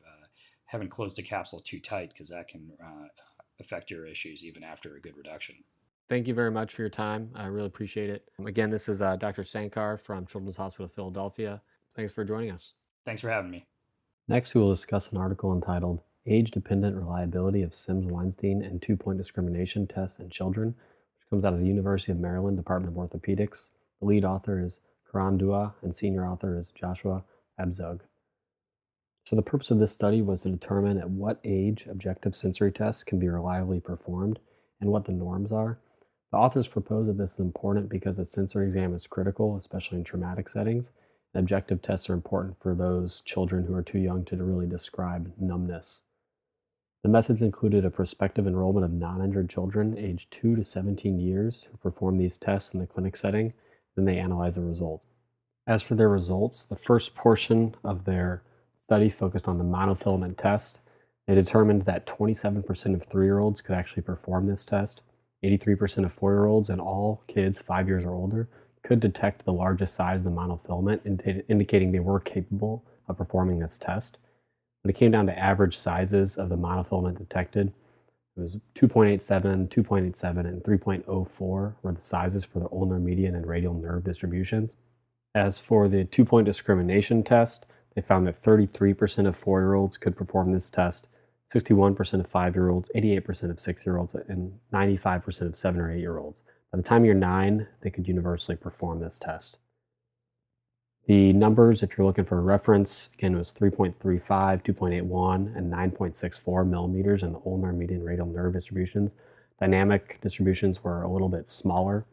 haven't 0.65 0.89
closed 0.89 1.17
the 1.17 1.24
capsule 1.24 1.59
too 1.59 1.79
tight 1.79 2.09
because 2.09 2.29
that 2.29 2.48
can 2.48 2.71
affect 3.59 3.91
your 3.91 4.05
issues 4.05 4.43
even 4.43 4.63
after 4.63 4.95
a 4.95 5.01
good 5.01 5.17
reduction. 5.17 5.55
Thank 6.07 6.27
you 6.27 6.33
very 6.33 6.49
much 6.49 6.73
for 6.73 6.81
your 6.81 6.89
time. 6.89 7.29
I 7.35 7.45
really 7.47 7.67
appreciate 7.67 8.09
it. 8.09 8.27
Again, 8.43 8.71
this 8.71 8.89
is 8.89 9.01
uh, 9.01 9.15
Dr. 9.15 9.43
Sankar 9.43 9.99
from 9.99 10.25
Children's 10.25 10.57
Hospital 10.57 10.85
of 10.85 10.91
Philadelphia. 10.91 11.61
Thanks 11.95 12.11
for 12.11 12.23
joining 12.23 12.49
us. 12.49 12.73
Thanks 13.05 13.21
for 13.21 13.29
having 13.29 13.51
me. 13.51 13.65
Next, 14.27 14.55
we 14.55 14.61
will 14.61 14.71
discuss 14.71 15.11
an 15.11 15.17
article 15.17 15.53
entitled 15.53 16.01
Age 16.25 16.51
Dependent 16.51 16.95
Reliability 16.95 17.61
of 17.61 17.75
Semmes 17.75 18.05
Weinstein 18.05 18.61
and 18.63 18.81
Two 18.81 18.95
Point 18.95 19.17
Discrimination 19.17 19.87
Tests 19.87 20.19
in 20.19 20.29
Children, 20.29 20.69
which 20.69 21.29
comes 21.29 21.45
out 21.45 21.53
of 21.53 21.59
the 21.59 21.65
University 21.67 22.11
of 22.11 22.19
Maryland 22.19 22.57
Department 22.57 22.95
of 22.95 23.01
Orthopedics. 23.01 23.65
The 23.99 24.07
lead 24.07 24.25
author 24.25 24.63
is 24.63 24.79
Karan 25.11 25.37
Dua, 25.37 25.73
and 25.81 25.95
senior 25.95 26.25
author 26.25 26.59
is 26.59 26.69
Joshua 26.69 27.23
Abzug. 27.59 28.01
So 29.29 29.36
the 29.36 29.43
purpose 29.43 29.69
of 29.69 29.77
this 29.77 29.91
study 29.91 30.24
was 30.24 30.41
to 30.41 30.50
determine 30.50 30.98
at 30.98 31.12
what 31.12 31.39
age 31.43 31.86
objective 31.88 32.36
sensory 32.36 32.71
tests 32.71 33.03
can 33.03 33.19
be 33.19 33.27
reliably 33.27 33.79
performed 33.79 34.39
and 34.81 34.89
what 34.89 35.05
the 35.05 35.12
norms 35.12 35.51
are. 35.51 35.77
The 36.31 36.39
authors 36.39 36.67
propose 36.67 37.05
that 37.05 37.19
this 37.19 37.33
is 37.33 37.39
important 37.39 37.89
because 37.89 38.17
a 38.17 38.25
sensory 38.25 38.65
exam 38.65 38.95
is 38.95 39.05
critical, 39.05 39.55
especially 39.55 40.00
in 40.00 40.03
traumatic 40.03 40.50
settings. 40.50 40.89
And 41.31 41.43
objective 41.43 41.83
tests 41.83 42.09
are 42.09 42.15
important 42.15 42.59
for 42.59 42.74
those 42.74 43.21
children 43.21 43.67
who 43.67 43.75
are 43.75 43.83
too 43.83 44.00
young 44.00 44.25
to 44.25 44.43
really 44.43 44.65
describe 44.65 45.31
numbness. 45.39 46.01
The 47.03 47.09
methods 47.09 47.43
included 47.43 47.86
a 47.86 47.91
prospective 47.91 48.48
enrollment 48.48 48.83
of 48.83 48.93
non-injured 48.93 49.48
children 49.48 49.95
aged 49.95 50.31
2 50.31 50.55
to 50.55 50.63
17 50.63 51.19
years 51.19 51.67
who 51.69 51.77
perform 51.77 52.17
these 52.17 52.38
tests 52.38 52.74
in 52.74 52.79
the 52.79 52.88
clinic 52.88 53.15
setting, 53.15 53.53
then 53.95 54.05
they 54.05 54.17
analyze 54.17 54.55
the 54.55 54.62
results. 54.62 55.05
As 55.67 55.83
for 55.83 55.93
their 55.93 56.09
results, 56.09 56.65
the 56.65 56.75
first 56.75 57.13
portion 57.13 57.75
of 57.83 58.05
their 58.05 58.41
study 58.89 59.08
focused 59.08 59.48
on 59.48 59.60
the 59.60 59.63
monofilament 59.63 60.36
test. 60.36 60.79
They 61.27 61.36
determined 61.36 61.84
that 61.84 62.08
27% 62.08 62.96
of 62.96 63.05
three 63.05 63.27
year 63.27 63.38
olds 63.38 63.62
could 63.62 63.75
actually 63.75 64.01
perform 64.01 64.48
this 64.48 64.65
test. 64.65 65.03
83% 65.43 66.05
of 66.05 66.12
four 66.12 66.34
year 66.34 66.48
olds 66.48 66.72
and 66.72 66.81
all 66.81 67.22
kids 67.27 67.62
five 67.62 67.88
years 67.88 68.03
or 68.03 68.15
older 68.15 68.50
could 68.81 69.00
detect 69.00 69.46
the 69.46 69.53
largest 69.53 69.93
size 69.93 70.22
of 70.22 70.25
the 70.25 70.31
monofilament, 70.31 71.46
indicating 71.48 71.91
they 71.91 72.00
were 72.00 72.19
capable 72.19 72.84
of 73.08 73.15
performing 73.15 73.60
this 73.60 73.77
test. 73.77 74.17
When 74.81 74.89
it 74.89 74.96
came 74.96 75.12
down 75.12 75.27
to 75.27 75.38
average 75.38 75.77
sizes 75.77 76.36
of 76.36 76.50
the 76.50 76.58
monofilament 76.58 77.19
detected, 77.19 77.72
it 78.36 78.41
was 78.41 78.58
2.87, 78.74 79.69
2.87, 79.69 80.38
and 80.48 80.63
3.04 80.63 81.75
were 81.84 81.91
the 81.91 82.01
sizes 82.01 82.43
for 82.43 82.58
the 82.58 82.69
ulnar 82.72 82.98
median 82.98 83.36
and 83.36 83.46
radial 83.46 83.75
nerve 83.75 84.03
distributions. 84.03 84.77
As 85.36 85.60
for 85.60 85.87
the 85.87 86.05
two 86.05 86.25
point 86.25 86.46
discrimination 86.46 87.22
test, 87.22 87.68
they 87.95 88.01
found 88.01 88.27
that 88.27 88.41
33% 88.41 89.27
of 89.27 89.37
four 89.37 89.61
year 89.61 89.73
olds 89.73 89.97
could 89.97 90.15
perform 90.15 90.51
this 90.51 90.69
test, 90.69 91.07
61% 91.53 92.19
of 92.19 92.27
five 92.27 92.55
year 92.55 92.69
olds, 92.69 92.89
88% 92.95 93.49
of 93.49 93.59
six 93.59 93.85
year 93.85 93.97
olds, 93.97 94.15
and 94.27 94.59
95% 94.73 95.41
of 95.41 95.57
seven 95.57 95.81
or 95.81 95.91
eight 95.91 95.99
year 95.99 96.17
olds. 96.17 96.41
By 96.71 96.77
the 96.77 96.83
time 96.83 97.03
you're 97.03 97.15
nine, 97.15 97.67
they 97.81 97.89
could 97.89 98.07
universally 98.07 98.55
perform 98.55 98.99
this 98.99 99.17
test. 99.17 99.57
The 101.07 101.33
numbers, 101.33 101.81
if 101.81 101.97
you're 101.97 102.05
looking 102.05 102.25
for 102.25 102.37
a 102.37 102.41
reference, 102.41 103.09
again, 103.15 103.35
was 103.35 103.51
3.35, 103.51 104.63
2.81, 104.63 105.57
and 105.57 105.73
9.64 105.73 106.67
millimeters 106.67 107.23
in 107.23 107.33
the 107.33 107.41
ulnar 107.47 107.73
median 107.73 108.03
radial 108.03 108.27
nerve 108.27 108.53
distributions. 108.53 109.13
Dynamic 109.59 110.19
distributions 110.21 110.83
were 110.83 111.01
a 111.01 111.11
little 111.11 111.27
bit 111.27 111.49
smaller. 111.49 112.05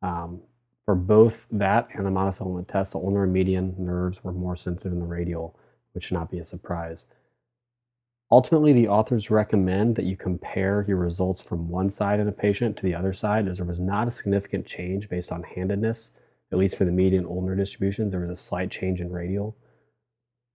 Um, 0.00 0.42
for 0.86 0.94
both 0.94 1.46
that 1.50 1.88
and 1.92 2.06
the 2.06 2.10
monofilament 2.10 2.68
test, 2.68 2.92
the 2.92 2.98
ulnar 2.98 3.24
and 3.24 3.32
median 3.32 3.74
nerves 3.76 4.22
were 4.22 4.32
more 4.32 4.56
sensitive 4.56 4.92
than 4.92 5.00
the 5.00 5.06
radial, 5.06 5.58
which 5.92 6.04
should 6.04 6.14
not 6.14 6.30
be 6.30 6.38
a 6.38 6.44
surprise. 6.44 7.06
Ultimately, 8.30 8.72
the 8.72 8.88
authors 8.88 9.30
recommend 9.30 9.96
that 9.96 10.04
you 10.04 10.16
compare 10.16 10.84
your 10.86 10.96
results 10.96 11.42
from 11.42 11.68
one 11.68 11.90
side 11.90 12.20
in 12.20 12.28
a 12.28 12.32
patient 12.32 12.76
to 12.76 12.82
the 12.84 12.94
other 12.94 13.12
side, 13.12 13.48
as 13.48 13.58
there 13.58 13.66
was 13.66 13.80
not 13.80 14.08
a 14.08 14.12
significant 14.12 14.64
change 14.64 15.08
based 15.08 15.30
on 15.30 15.42
handedness, 15.42 16.10
at 16.52 16.58
least 16.58 16.78
for 16.78 16.84
the 16.84 16.92
median 16.92 17.26
ulnar 17.26 17.56
distributions. 17.56 18.12
There 18.12 18.20
was 18.20 18.30
a 18.30 18.42
slight 18.42 18.70
change 18.70 19.00
in 19.00 19.10
radial. 19.10 19.56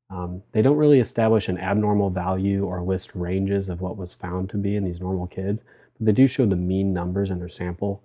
Um, 0.10 0.44
they 0.52 0.62
don't 0.62 0.78
really 0.78 1.00
establish 1.00 1.48
an 1.48 1.58
abnormal 1.58 2.10
value 2.10 2.66
or 2.66 2.84
list 2.84 3.16
ranges 3.16 3.70
of 3.70 3.80
what 3.80 3.98
was 3.98 4.14
found 4.14 4.50
to 4.50 4.58
be 4.58 4.76
in 4.76 4.84
these 4.84 5.00
normal 5.00 5.28
kids, 5.28 5.64
but 5.98 6.06
they 6.06 6.12
do 6.12 6.28
show 6.28 6.46
the 6.46 6.58
mean 6.58 6.94
numbers 6.94 7.30
in 7.30 7.40
their 7.40 7.50
sample 7.50 8.04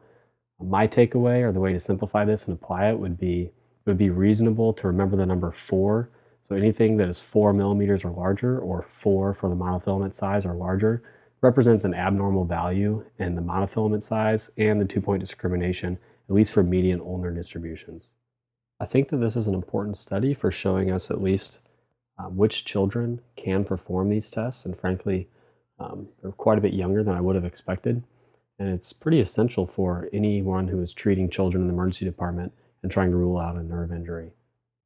my 0.61 0.87
takeaway 0.87 1.43
or 1.43 1.53
the 1.53 1.61
way 1.61 1.73
to 1.73 1.81
simplify 1.81 2.25
this 2.25 2.47
and 2.47 2.57
apply 2.57 2.89
it 2.89 2.99
would 2.99 3.19
be 3.19 3.43
it 3.43 3.91
would 3.91 3.99
be 3.99 4.11
reasonable 4.11 4.73
to 4.73 4.89
remember 4.89 5.17
the 5.17 5.27
number 5.27 5.51
four. 5.53 6.11
So 6.49 6.57
anything 6.57 6.97
that 6.97 7.09
is 7.09 7.21
four 7.21 7.53
millimeters 7.53 8.05
or 8.05 8.11
larger, 8.11 8.59
or 8.59 8.83
four 8.83 9.33
for 9.33 9.49
the 9.49 9.55
monofilament 9.55 10.15
size 10.15 10.45
or 10.45 10.55
larger, 10.55 11.03
represents 11.41 11.85
an 11.85 11.95
abnormal 11.95 12.45
value 12.45 13.05
in 13.19 13.37
the 13.37 13.43
monofilament 13.43 14.03
size 14.03 14.51
and 14.57 14.81
the 14.81 14.85
two-point 14.85 15.21
discrimination, 15.21 15.99
at 16.29 16.35
least 16.35 16.53
for 16.53 16.63
median 16.63 17.01
ulnar 17.01 17.31
distributions. 17.31 18.11
I 18.81 18.87
think 18.87 19.09
that 19.11 19.19
this 19.19 19.37
is 19.37 19.47
an 19.47 19.55
important 19.55 19.99
study 19.99 20.35
for 20.35 20.51
showing 20.51 20.91
us 20.91 21.11
at 21.11 21.23
least 21.23 21.61
um, 22.19 22.37
which 22.37 22.65
children 22.65 23.21
can 23.37 23.65
perform 23.65 24.09
these 24.09 24.31
tests, 24.31 24.65
and 24.65 24.77
frankly, 24.77 25.29
um, 25.79 26.09
they're 26.23 26.33
quite 26.33 26.59
a 26.59 26.63
bit 26.63 26.73
younger 26.73 27.05
than 27.05 27.15
I 27.15 27.21
would 27.21 27.37
have 27.37 27.45
expected 27.45 28.03
and 28.59 28.69
it's 28.69 28.93
pretty 28.93 29.21
essential 29.21 29.67
for 29.67 30.09
anyone 30.13 30.69
who 30.69 30.81
is 30.81 30.95
treating 30.95 31.29
children 31.29 31.63
in 31.63 31.69
the 31.69 31.75
emergency 31.75 32.05
department 32.05 32.53
and 32.83 32.91
trying 32.91 33.11
to 33.11 33.17
rule 33.17 33.39
out 33.39 33.57
a 33.57 33.63
nerve 33.63 33.93
injury. 33.93 34.33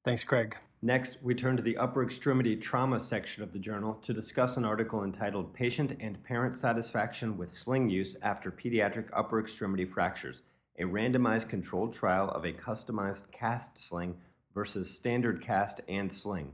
Thanks, 0.05 0.25
Craig. 0.25 0.57
Next, 0.83 1.19
we 1.23 1.35
turn 1.35 1.59
to 1.59 1.63
the 1.63 1.77
upper 1.77 2.03
extremity 2.03 2.57
trauma 2.57 2.99
section 2.99 3.43
of 3.43 3.53
the 3.53 3.59
journal 3.59 3.95
to 4.03 4.15
discuss 4.15 4.57
an 4.57 4.65
article 4.65 5.05
entitled 5.05 5.53
Patient 5.53 5.95
and 6.01 6.25
Parent 6.25 6.57
Satisfaction 6.57 7.37
with 7.37 7.55
Sling 7.55 7.91
Use 7.91 8.17
After 8.23 8.51
Pediatric 8.51 9.09
Upper 9.13 9.39
Extremity 9.39 9.85
Fractures, 9.85 10.41
a 10.79 10.85
randomized 10.85 11.51
controlled 11.51 11.93
trial 11.93 12.31
of 12.31 12.47
a 12.47 12.53
customized 12.55 13.31
cast 13.31 13.83
sling 13.83 14.17
versus 14.55 14.91
standard 14.91 15.43
cast 15.43 15.83
and 15.87 16.11
sling. 16.11 16.53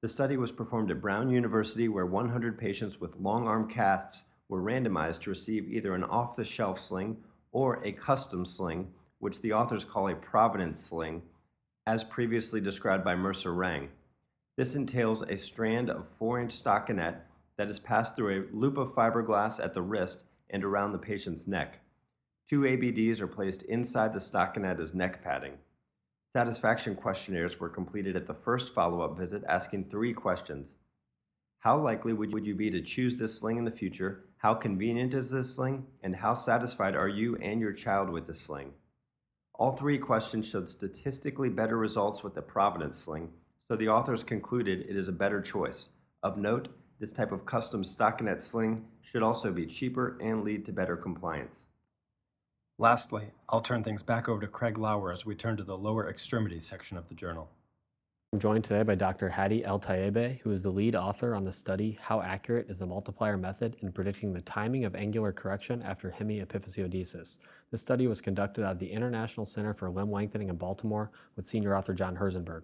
The 0.00 0.08
study 0.08 0.38
was 0.38 0.50
performed 0.50 0.90
at 0.90 1.02
Brown 1.02 1.28
University, 1.28 1.88
where 1.88 2.06
100 2.06 2.58
patients 2.58 2.98
with 2.98 3.20
long 3.20 3.46
arm 3.46 3.68
casts 3.68 4.24
were 4.52 4.62
randomized 4.62 5.22
to 5.22 5.30
receive 5.30 5.66
either 5.66 5.94
an 5.94 6.04
off 6.04 6.36
the 6.36 6.44
shelf 6.44 6.78
sling 6.78 7.16
or 7.52 7.82
a 7.82 7.90
custom 7.90 8.44
sling, 8.44 8.92
which 9.18 9.40
the 9.40 9.54
authors 9.54 9.82
call 9.82 10.08
a 10.08 10.14
Providence 10.14 10.78
sling, 10.78 11.22
as 11.86 12.04
previously 12.04 12.60
described 12.60 13.02
by 13.02 13.16
Mercer 13.16 13.54
Rang. 13.54 13.88
This 14.58 14.76
entails 14.76 15.22
a 15.22 15.38
strand 15.38 15.88
of 15.88 16.06
4 16.18 16.42
inch 16.42 16.62
stockinette 16.62 17.22
that 17.56 17.70
is 17.70 17.78
passed 17.78 18.14
through 18.14 18.42
a 18.42 18.54
loop 18.54 18.76
of 18.76 18.94
fiberglass 18.94 19.58
at 19.58 19.72
the 19.72 19.80
wrist 19.80 20.24
and 20.50 20.62
around 20.62 20.92
the 20.92 20.98
patient's 20.98 21.46
neck. 21.46 21.80
Two 22.46 22.60
ABDs 22.60 23.20
are 23.20 23.26
placed 23.26 23.62
inside 23.62 24.12
the 24.12 24.18
stockinette 24.18 24.80
as 24.82 24.92
neck 24.92 25.24
padding. 25.24 25.54
Satisfaction 26.34 26.94
questionnaires 26.94 27.58
were 27.58 27.70
completed 27.70 28.16
at 28.16 28.26
the 28.26 28.34
first 28.34 28.74
follow 28.74 29.00
up 29.00 29.16
visit, 29.16 29.44
asking 29.48 29.86
three 29.86 30.12
questions 30.12 30.72
How 31.60 31.78
likely 31.78 32.12
would 32.12 32.44
you 32.44 32.54
be 32.54 32.70
to 32.70 32.82
choose 32.82 33.16
this 33.16 33.38
sling 33.38 33.56
in 33.56 33.64
the 33.64 33.70
future? 33.70 34.24
How 34.42 34.54
convenient 34.54 35.14
is 35.14 35.30
this 35.30 35.54
sling? 35.54 35.86
And 36.02 36.16
how 36.16 36.34
satisfied 36.34 36.96
are 36.96 37.06
you 37.06 37.36
and 37.36 37.60
your 37.60 37.72
child 37.72 38.10
with 38.10 38.26
the 38.26 38.34
sling? 38.34 38.72
All 39.54 39.76
three 39.76 39.98
questions 39.98 40.48
showed 40.48 40.68
statistically 40.68 41.48
better 41.48 41.78
results 41.78 42.24
with 42.24 42.34
the 42.34 42.42
Providence 42.42 42.98
sling, 42.98 43.30
so 43.68 43.76
the 43.76 43.88
authors 43.88 44.24
concluded 44.24 44.80
it 44.88 44.96
is 44.96 45.06
a 45.06 45.12
better 45.12 45.40
choice. 45.40 45.90
Of 46.24 46.38
note, 46.38 46.66
this 46.98 47.12
type 47.12 47.30
of 47.30 47.46
custom 47.46 47.84
stockinette 47.84 48.40
sling 48.40 48.84
should 49.00 49.22
also 49.22 49.52
be 49.52 49.64
cheaper 49.64 50.18
and 50.20 50.42
lead 50.42 50.66
to 50.66 50.72
better 50.72 50.96
compliance. 50.96 51.54
Lastly, 52.78 53.30
I'll 53.48 53.60
turn 53.60 53.84
things 53.84 54.02
back 54.02 54.28
over 54.28 54.40
to 54.40 54.48
Craig 54.48 54.76
Lauer 54.76 55.12
as 55.12 55.24
we 55.24 55.36
turn 55.36 55.56
to 55.58 55.62
the 55.62 55.78
lower 55.78 56.10
extremities 56.10 56.66
section 56.66 56.96
of 56.96 57.08
the 57.08 57.14
journal. 57.14 57.48
I'm 58.34 58.40
joined 58.40 58.64
today 58.64 58.82
by 58.82 58.94
Dr. 58.94 59.28
Hadi 59.28 59.62
El 59.62 59.78
Tayyebe, 59.78 60.40
who 60.40 60.52
is 60.52 60.62
the 60.62 60.70
lead 60.70 60.96
author 60.96 61.34
on 61.34 61.44
the 61.44 61.52
study 61.52 61.98
How 62.00 62.22
Accurate 62.22 62.70
is 62.70 62.78
the 62.78 62.86
Multiplier 62.86 63.36
Method 63.36 63.76
in 63.80 63.92
Predicting 63.92 64.32
the 64.32 64.40
Timing 64.40 64.86
of 64.86 64.94
Angular 64.94 65.32
Correction 65.32 65.82
After 65.82 66.10
Hemiepiphysiodesis? 66.10 67.36
This 67.70 67.80
study 67.82 68.06
was 68.06 68.22
conducted 68.22 68.64
at 68.64 68.78
the 68.78 68.90
International 68.90 69.44
Center 69.44 69.74
for 69.74 69.90
Limb 69.90 70.10
Lengthening 70.10 70.48
in 70.48 70.56
Baltimore 70.56 71.10
with 71.36 71.44
senior 71.44 71.76
author 71.76 71.92
John 71.92 72.16
Herzenberg. 72.16 72.62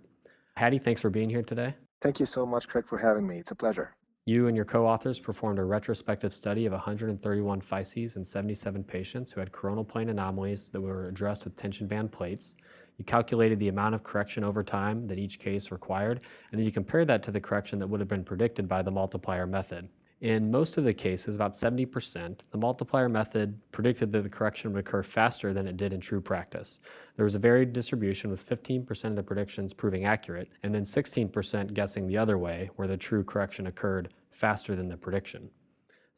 Hadi, 0.57 0.79
thanks 0.79 1.03
for 1.03 1.11
being 1.11 1.29
here 1.29 1.43
today. 1.43 1.75
Thank 2.01 2.19
you 2.19 2.25
so 2.25 2.47
much, 2.47 2.67
Craig, 2.67 2.87
for 2.89 2.97
having 2.97 3.27
me. 3.27 3.37
It's 3.37 3.51
a 3.51 3.55
pleasure. 3.55 3.95
You 4.25 4.47
and 4.47 4.57
your 4.57 4.65
co 4.65 4.87
authors 4.87 5.21
performed 5.21 5.59
a 5.59 5.65
retrospective 5.65 6.33
study 6.33 6.65
of 6.65 6.73
131 6.73 7.61
physes 7.61 8.17
in 8.17 8.25
77 8.25 8.85
patients 8.85 9.33
who 9.33 9.41
had 9.41 9.53
coronal 9.53 9.85
plane 9.85 10.09
anomalies 10.09 10.71
that 10.71 10.81
were 10.81 11.09
addressed 11.09 11.45
with 11.45 11.57
tension 11.57 11.87
band 11.87 12.11
plates. 12.11 12.55
You 12.99 13.05
calculated 13.05 13.59
the 13.59 13.69
amount 13.69 13.95
of 13.95 14.03
correction 14.03 14.45
over 14.45 14.63
time 14.63 15.07
that 15.07 15.19
each 15.19 15.39
case 15.39 15.71
required, 15.71 16.21
and 16.51 16.59
then 16.59 16.67
you 16.67 16.73
compared 16.73 17.07
that 17.09 17.23
to 17.23 17.31
the 17.31 17.41
correction 17.41 17.79
that 17.79 17.87
would 17.87 18.01
have 18.01 18.09
been 18.09 18.25
predicted 18.25 18.69
by 18.69 18.83
the 18.83 18.91
multiplier 18.91 19.47
method. 19.47 19.89
In 20.21 20.51
most 20.51 20.77
of 20.77 20.83
the 20.83 20.95
cases, 20.95 21.37
about 21.37 21.53
70%, 21.53 22.51
the 22.51 22.59
multiplier 22.59 23.09
method 23.09 23.61
predicted 23.71 24.11
that 24.11 24.23
the 24.23 24.29
correction 24.29 24.73
would 24.73 24.81
occur 24.81 25.05
faster 25.05 25.53
than 25.53 25.69
it 25.69 25.77
did 25.77 25.93
in 25.93 26.01
true 26.01 26.21
practice. 26.21 26.81
There 27.15 27.25
was 27.25 27.37
a 27.37 27.39
varied 27.39 27.73
distribution 27.73 28.29
with 28.29 28.45
15% 28.45 29.05
of 29.05 29.15
the 29.15 29.23
predictions 29.23 29.73
proving 29.73 30.05
accurate, 30.05 30.49
and 30.65 30.75
then 30.75 30.83
16% 30.83 31.73
guessing 31.73 32.09
the 32.09 32.19
other 32.19 32.37
way, 32.37 32.71
where 32.75 32.89
the 32.89 32.97
true 32.97 33.23
correction 33.23 33.69
occurred 33.69 34.13
faster 34.33 34.75
than 34.75 34.89
the 34.89 34.97
prediction. 34.97 35.51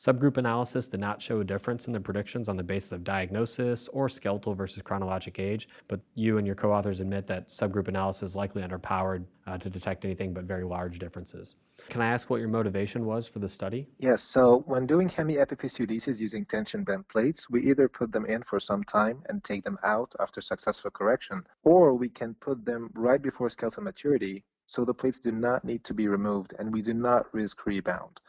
Subgroup 0.00 0.38
analysis 0.38 0.86
did 0.86 0.98
not 0.98 1.20
show 1.20 1.40
a 1.40 1.44
difference 1.44 1.86
in 1.86 1.92
the 1.92 2.00
predictions 2.00 2.48
on 2.48 2.56
the 2.56 2.62
basis 2.62 2.90
of 2.92 3.04
diagnosis 3.04 3.86
or 3.88 4.08
skeletal 4.08 4.54
versus 4.54 4.82
chronologic 4.82 5.38
age, 5.38 5.68
but 5.88 6.00
you 6.14 6.38
and 6.38 6.46
your 6.46 6.56
co 6.56 6.72
authors 6.72 7.00
admit 7.00 7.26
that 7.26 7.48
subgroup 7.48 7.86
analysis 7.86 8.30
is 8.30 8.34
likely 8.34 8.62
underpowered 8.62 9.26
uh, 9.46 9.58
to 9.58 9.68
detect 9.68 10.06
anything 10.06 10.32
but 10.32 10.44
very 10.44 10.64
large 10.64 10.98
differences. 10.98 11.58
Can 11.90 12.00
I 12.00 12.06
ask 12.06 12.30
what 12.30 12.40
your 12.40 12.48
motivation 12.48 13.04
was 13.04 13.28
for 13.28 13.40
the 13.40 13.48
study? 13.48 13.88
Yes, 13.98 14.22
so 14.22 14.60
when 14.60 14.86
doing 14.86 15.06
hemiepiphysiodesis 15.06 16.18
using 16.18 16.46
tension 16.46 16.82
band 16.82 17.06
plates, 17.08 17.50
we 17.50 17.62
either 17.68 17.86
put 17.86 18.10
them 18.10 18.24
in 18.24 18.42
for 18.44 18.58
some 18.58 18.82
time 18.82 19.22
and 19.28 19.44
take 19.44 19.64
them 19.64 19.76
out 19.84 20.14
after 20.18 20.40
successful 20.40 20.90
correction, 20.92 21.42
or 21.62 21.92
we 21.92 22.08
can 22.08 22.32
put 22.36 22.64
them 22.64 22.88
right 22.94 23.20
before 23.20 23.50
skeletal 23.50 23.82
maturity 23.82 24.44
so 24.70 24.84
the 24.84 24.94
plates 24.94 25.18
do 25.18 25.32
not 25.32 25.64
need 25.64 25.82
to 25.82 25.92
be 25.92 26.06
removed 26.06 26.54
and 26.58 26.72
we 26.72 26.80
do 26.80 26.94
not 26.94 27.26
risk 27.34 27.66
rebound. 27.66 28.20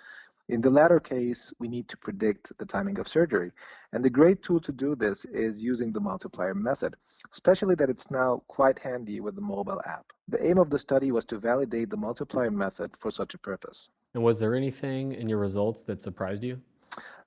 In 0.51 0.59
the 0.59 0.69
latter 0.69 0.99
case, 0.99 1.53
we 1.59 1.69
need 1.69 1.87
to 1.87 1.95
predict 1.95 2.51
the 2.57 2.65
timing 2.65 2.99
of 2.99 3.07
surgery. 3.07 3.53
And 3.93 4.03
the 4.03 4.09
great 4.09 4.43
tool 4.43 4.59
to 4.59 4.73
do 4.73 4.95
this 4.95 5.23
is 5.23 5.63
using 5.63 5.93
the 5.93 6.01
multiplier 6.01 6.53
method, 6.53 6.97
especially 7.31 7.73
that 7.75 7.89
it's 7.89 8.11
now 8.11 8.43
quite 8.49 8.77
handy 8.77 9.21
with 9.21 9.35
the 9.35 9.41
mobile 9.41 9.79
app. 9.85 10.11
The 10.27 10.45
aim 10.45 10.57
of 10.57 10.69
the 10.69 10.77
study 10.77 11.13
was 11.13 11.23
to 11.27 11.39
validate 11.39 11.89
the 11.89 11.95
multiplier 11.95 12.51
method 12.51 12.91
for 12.99 13.11
such 13.11 13.33
a 13.33 13.37
purpose. 13.37 13.87
And 14.13 14.23
was 14.23 14.39
there 14.39 14.53
anything 14.53 15.13
in 15.13 15.29
your 15.29 15.37
results 15.37 15.85
that 15.85 16.01
surprised 16.01 16.43
you? 16.43 16.59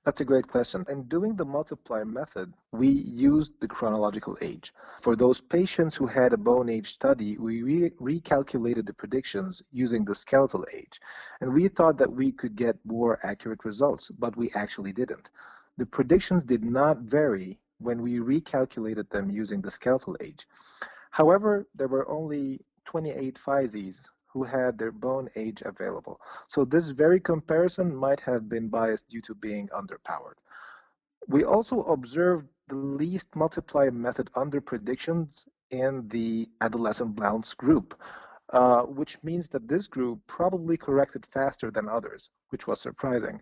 That's 0.05 0.21
a 0.21 0.25
great 0.25 0.47
question. 0.47 0.85
In 0.87 1.05
doing 1.05 1.35
the 1.35 1.45
multiplier 1.45 2.05
method, 2.05 2.53
we 2.71 2.87
used 2.87 3.59
the 3.59 3.67
chronological 3.67 4.37
age. 4.39 4.71
For 5.01 5.15
those 5.15 5.41
patients 5.41 5.95
who 5.95 6.05
had 6.05 6.31
a 6.31 6.37
bone 6.37 6.69
age 6.69 6.91
study, 6.91 7.37
we 7.39 7.63
re- 7.63 7.89
recalculated 7.99 8.85
the 8.85 8.93
predictions 8.93 9.63
using 9.71 10.05
the 10.05 10.13
skeletal 10.13 10.63
age. 10.71 11.01
And 11.41 11.51
we 11.51 11.67
thought 11.69 11.97
that 11.97 12.11
we 12.11 12.31
could 12.31 12.55
get 12.55 12.77
more 12.85 13.19
accurate 13.23 13.65
results, 13.65 14.11
but 14.11 14.37
we 14.37 14.51
actually 14.53 14.93
didn't. 14.93 15.31
The 15.77 15.87
predictions 15.87 16.43
did 16.43 16.63
not 16.63 16.99
vary 16.99 17.59
when 17.79 18.03
we 18.03 18.19
recalculated 18.19 19.09
them 19.09 19.31
using 19.31 19.59
the 19.59 19.71
skeletal 19.71 20.15
age. 20.21 20.47
However, 21.09 21.65
there 21.73 21.87
were 21.87 22.07
only 22.07 22.61
28 22.85 23.39
physes 23.39 24.07
who 24.35 24.43
had 24.43 24.77
their 24.77 24.91
bone 24.91 25.29
age 25.37 25.61
available. 25.61 26.19
So 26.47 26.65
this 26.65 26.89
very 26.89 27.21
comparison 27.21 27.95
might 27.95 28.19
have 28.19 28.49
been 28.49 28.67
biased 28.67 29.07
due 29.07 29.21
to 29.21 29.33
being 29.33 29.69
underpowered. 29.69 30.39
We 31.29 31.45
also 31.45 31.83
observed 31.83 32.45
the 32.67 32.75
least 32.75 33.33
multiplier 33.33 33.91
method 33.91 34.29
under 34.35 34.59
predictions 34.59 35.47
in 35.71 36.09
the 36.09 36.49
adolescent 36.59 37.15
Blount's 37.15 37.53
group, 37.53 37.97
uh, 38.49 38.83
which 38.83 39.23
means 39.23 39.47
that 39.49 39.69
this 39.69 39.87
group 39.87 40.19
probably 40.27 40.75
corrected 40.75 41.25
faster 41.31 41.71
than 41.71 41.87
others, 41.87 42.29
which 42.49 42.67
was 42.67 42.81
surprising. 42.81 43.41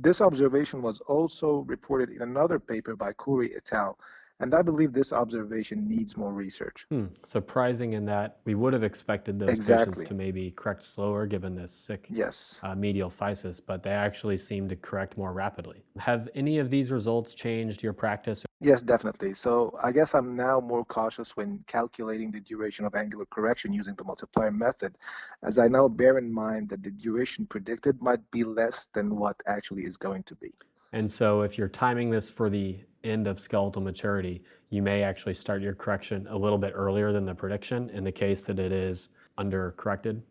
This 0.00 0.22
observation 0.22 0.80
was 0.80 1.00
also 1.00 1.58
reported 1.66 2.08
in 2.08 2.22
another 2.22 2.58
paper 2.58 2.96
by 2.96 3.12
Khoury 3.12 3.54
et 3.54 3.70
al. 3.72 3.98
And 4.38 4.54
I 4.54 4.60
believe 4.60 4.92
this 4.92 5.14
observation 5.14 5.88
needs 5.88 6.14
more 6.16 6.34
research. 6.34 6.84
Hmm. 6.90 7.06
Surprising 7.22 7.94
in 7.94 8.04
that 8.04 8.40
we 8.44 8.54
would 8.54 8.74
have 8.74 8.84
expected 8.84 9.38
those 9.38 9.48
Exactly. 9.54 9.92
patients 9.94 10.08
to 10.08 10.14
maybe 10.14 10.50
correct 10.50 10.82
slower 10.82 11.26
given 11.26 11.54
this 11.54 11.72
sick 11.72 12.06
Yes. 12.10 12.60
uh, 12.62 12.74
medial 12.74 13.08
physis, 13.08 13.62
but 13.64 13.82
they 13.82 13.92
actually 13.92 14.36
seem 14.36 14.68
to 14.68 14.76
correct 14.76 15.16
more 15.16 15.32
rapidly. 15.32 15.82
Have 15.98 16.28
any 16.34 16.58
of 16.58 16.68
these 16.68 16.92
results 16.92 17.34
changed 17.34 17.82
your 17.82 17.94
practice? 17.94 18.44
Yes, 18.60 18.82
definitely. 18.82 19.32
So 19.32 19.72
I 19.82 19.90
guess 19.90 20.14
I'm 20.14 20.36
now 20.36 20.60
more 20.60 20.84
cautious 20.84 21.34
when 21.34 21.64
calculating 21.66 22.30
the 22.30 22.40
duration 22.40 22.84
of 22.84 22.94
angular 22.94 23.24
correction 23.26 23.72
using 23.72 23.94
the 23.94 24.04
multiplier 24.04 24.50
method, 24.50 24.98
as 25.42 25.58
I 25.58 25.68
now 25.68 25.88
bear 25.88 26.18
in 26.18 26.30
mind 26.30 26.68
that 26.68 26.82
the 26.82 26.90
duration 26.90 27.46
predicted 27.46 28.02
might 28.02 28.30
be 28.30 28.44
less 28.44 28.86
than 28.92 29.16
what 29.16 29.42
actually 29.46 29.84
is 29.84 29.96
going 29.96 30.24
to 30.24 30.34
be. 30.36 30.52
And 30.92 31.10
so, 31.10 31.42
if 31.42 31.58
you're 31.58 31.68
timing 31.68 32.10
this 32.10 32.30
for 32.30 32.48
the 32.48 32.78
end 33.06 33.26
of 33.26 33.38
skeletal 33.38 33.82
maturity, 33.82 34.42
you 34.70 34.82
may 34.82 35.02
actually 35.02 35.34
start 35.34 35.62
your 35.62 35.74
correction 35.74 36.26
a 36.28 36.36
little 36.36 36.58
bit 36.58 36.72
earlier 36.74 37.12
than 37.12 37.24
the 37.24 37.34
prediction 37.34 37.88
in 37.90 38.04
the 38.04 38.12
case 38.12 38.44
that 38.44 38.58
it 38.58 38.72
is 38.72 39.10
under 39.38 39.72
corrected. 39.72 40.22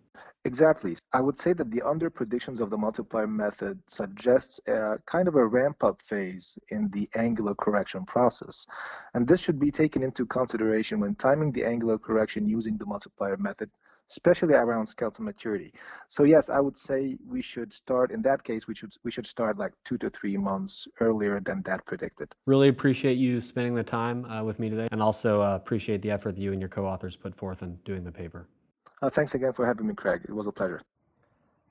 Exactly. 0.45 0.95
I 1.11 1.21
would 1.21 1.39
say 1.39 1.53
that 1.53 1.71
the 1.71 1.81
under 1.81 2.11
predictions 2.11 2.61
of 2.61 2.69
the 2.69 2.77
multiplier 2.77 3.25
method 3.25 3.79
suggests 3.87 4.59
a 4.67 4.99
kind 5.07 5.27
of 5.27 5.35
a 5.35 5.45
ramp 5.45 5.83
up 5.83 6.03
phase 6.03 6.57
in 6.69 6.89
the 6.91 7.09
angular 7.15 7.55
correction 7.55 8.05
process. 8.05 8.67
And 9.15 9.27
this 9.27 9.41
should 9.41 9.59
be 9.59 9.71
taken 9.71 10.03
into 10.03 10.25
consideration 10.27 10.99
when 10.99 11.15
timing 11.15 11.51
the 11.51 11.65
angular 11.65 11.97
correction 11.97 12.47
using 12.47 12.77
the 12.77 12.85
multiplier 12.85 13.37
method, 13.37 13.71
especially 14.09 14.53
around 14.53 14.85
skeletal 14.85 15.23
maturity. 15.23 15.73
So 16.07 16.23
yes, 16.23 16.49
I 16.49 16.59
would 16.59 16.77
say 16.77 17.17
we 17.27 17.41
should 17.41 17.73
start 17.73 18.11
in 18.11 18.21
that 18.23 18.43
case 18.43 18.67
we 18.67 18.75
should 18.75 18.95
we 19.03 19.11
should 19.11 19.25
start 19.25 19.57
like 19.57 19.73
2 19.85 19.97
to 19.99 20.09
3 20.09 20.37
months 20.37 20.87
earlier 20.99 21.39
than 21.39 21.61
that 21.63 21.85
predicted. 21.85 22.33
Really 22.45 22.67
appreciate 22.67 23.17
you 23.17 23.41
spending 23.41 23.75
the 23.75 23.83
time 23.83 24.25
uh, 24.25 24.43
with 24.43 24.59
me 24.59 24.69
today, 24.69 24.87
and 24.91 25.01
also 25.01 25.41
uh, 25.41 25.55
appreciate 25.55 26.01
the 26.01 26.11
effort 26.11 26.35
that 26.35 26.41
you 26.41 26.51
and 26.51 26.61
your 26.61 26.69
co 26.69 26.85
authors 26.85 27.15
put 27.15 27.35
forth 27.35 27.63
in 27.63 27.75
doing 27.85 28.03
the 28.03 28.11
paper. 28.11 28.47
Uh, 29.01 29.09
thanks 29.09 29.35
again 29.35 29.53
for 29.53 29.65
having 29.65 29.87
me, 29.87 29.93
Craig. 29.93 30.21
It 30.27 30.33
was 30.33 30.47
a 30.47 30.51
pleasure. 30.51 30.81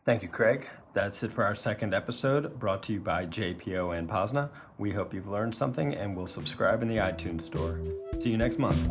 Thank 0.05 0.23
you, 0.23 0.29
Craig. 0.29 0.69
That's 0.93 1.23
it 1.23 1.33
for 1.33 1.45
our 1.45 1.55
second 1.55 1.95
episode, 1.95 2.59
brought 2.59 2.83
to 2.85 2.93
you 2.93 3.01
by 3.01 3.25
JPO 3.25 3.99
and 3.99 4.07
POSNA. 4.09 4.51
We 4.77 4.93
hope 4.93 5.15
you've 5.15 5.29
learned 5.29 5.55
something 5.55 5.95
and 5.95 6.15
will 6.15 6.27
subscribe 6.27 6.83
in 6.83 6.89
the 6.89 6.99
iTunes 6.99 7.43
store. 7.43 7.81
See 8.19 8.31
you 8.31 8.37
next 8.37 8.59
month. 8.59 8.87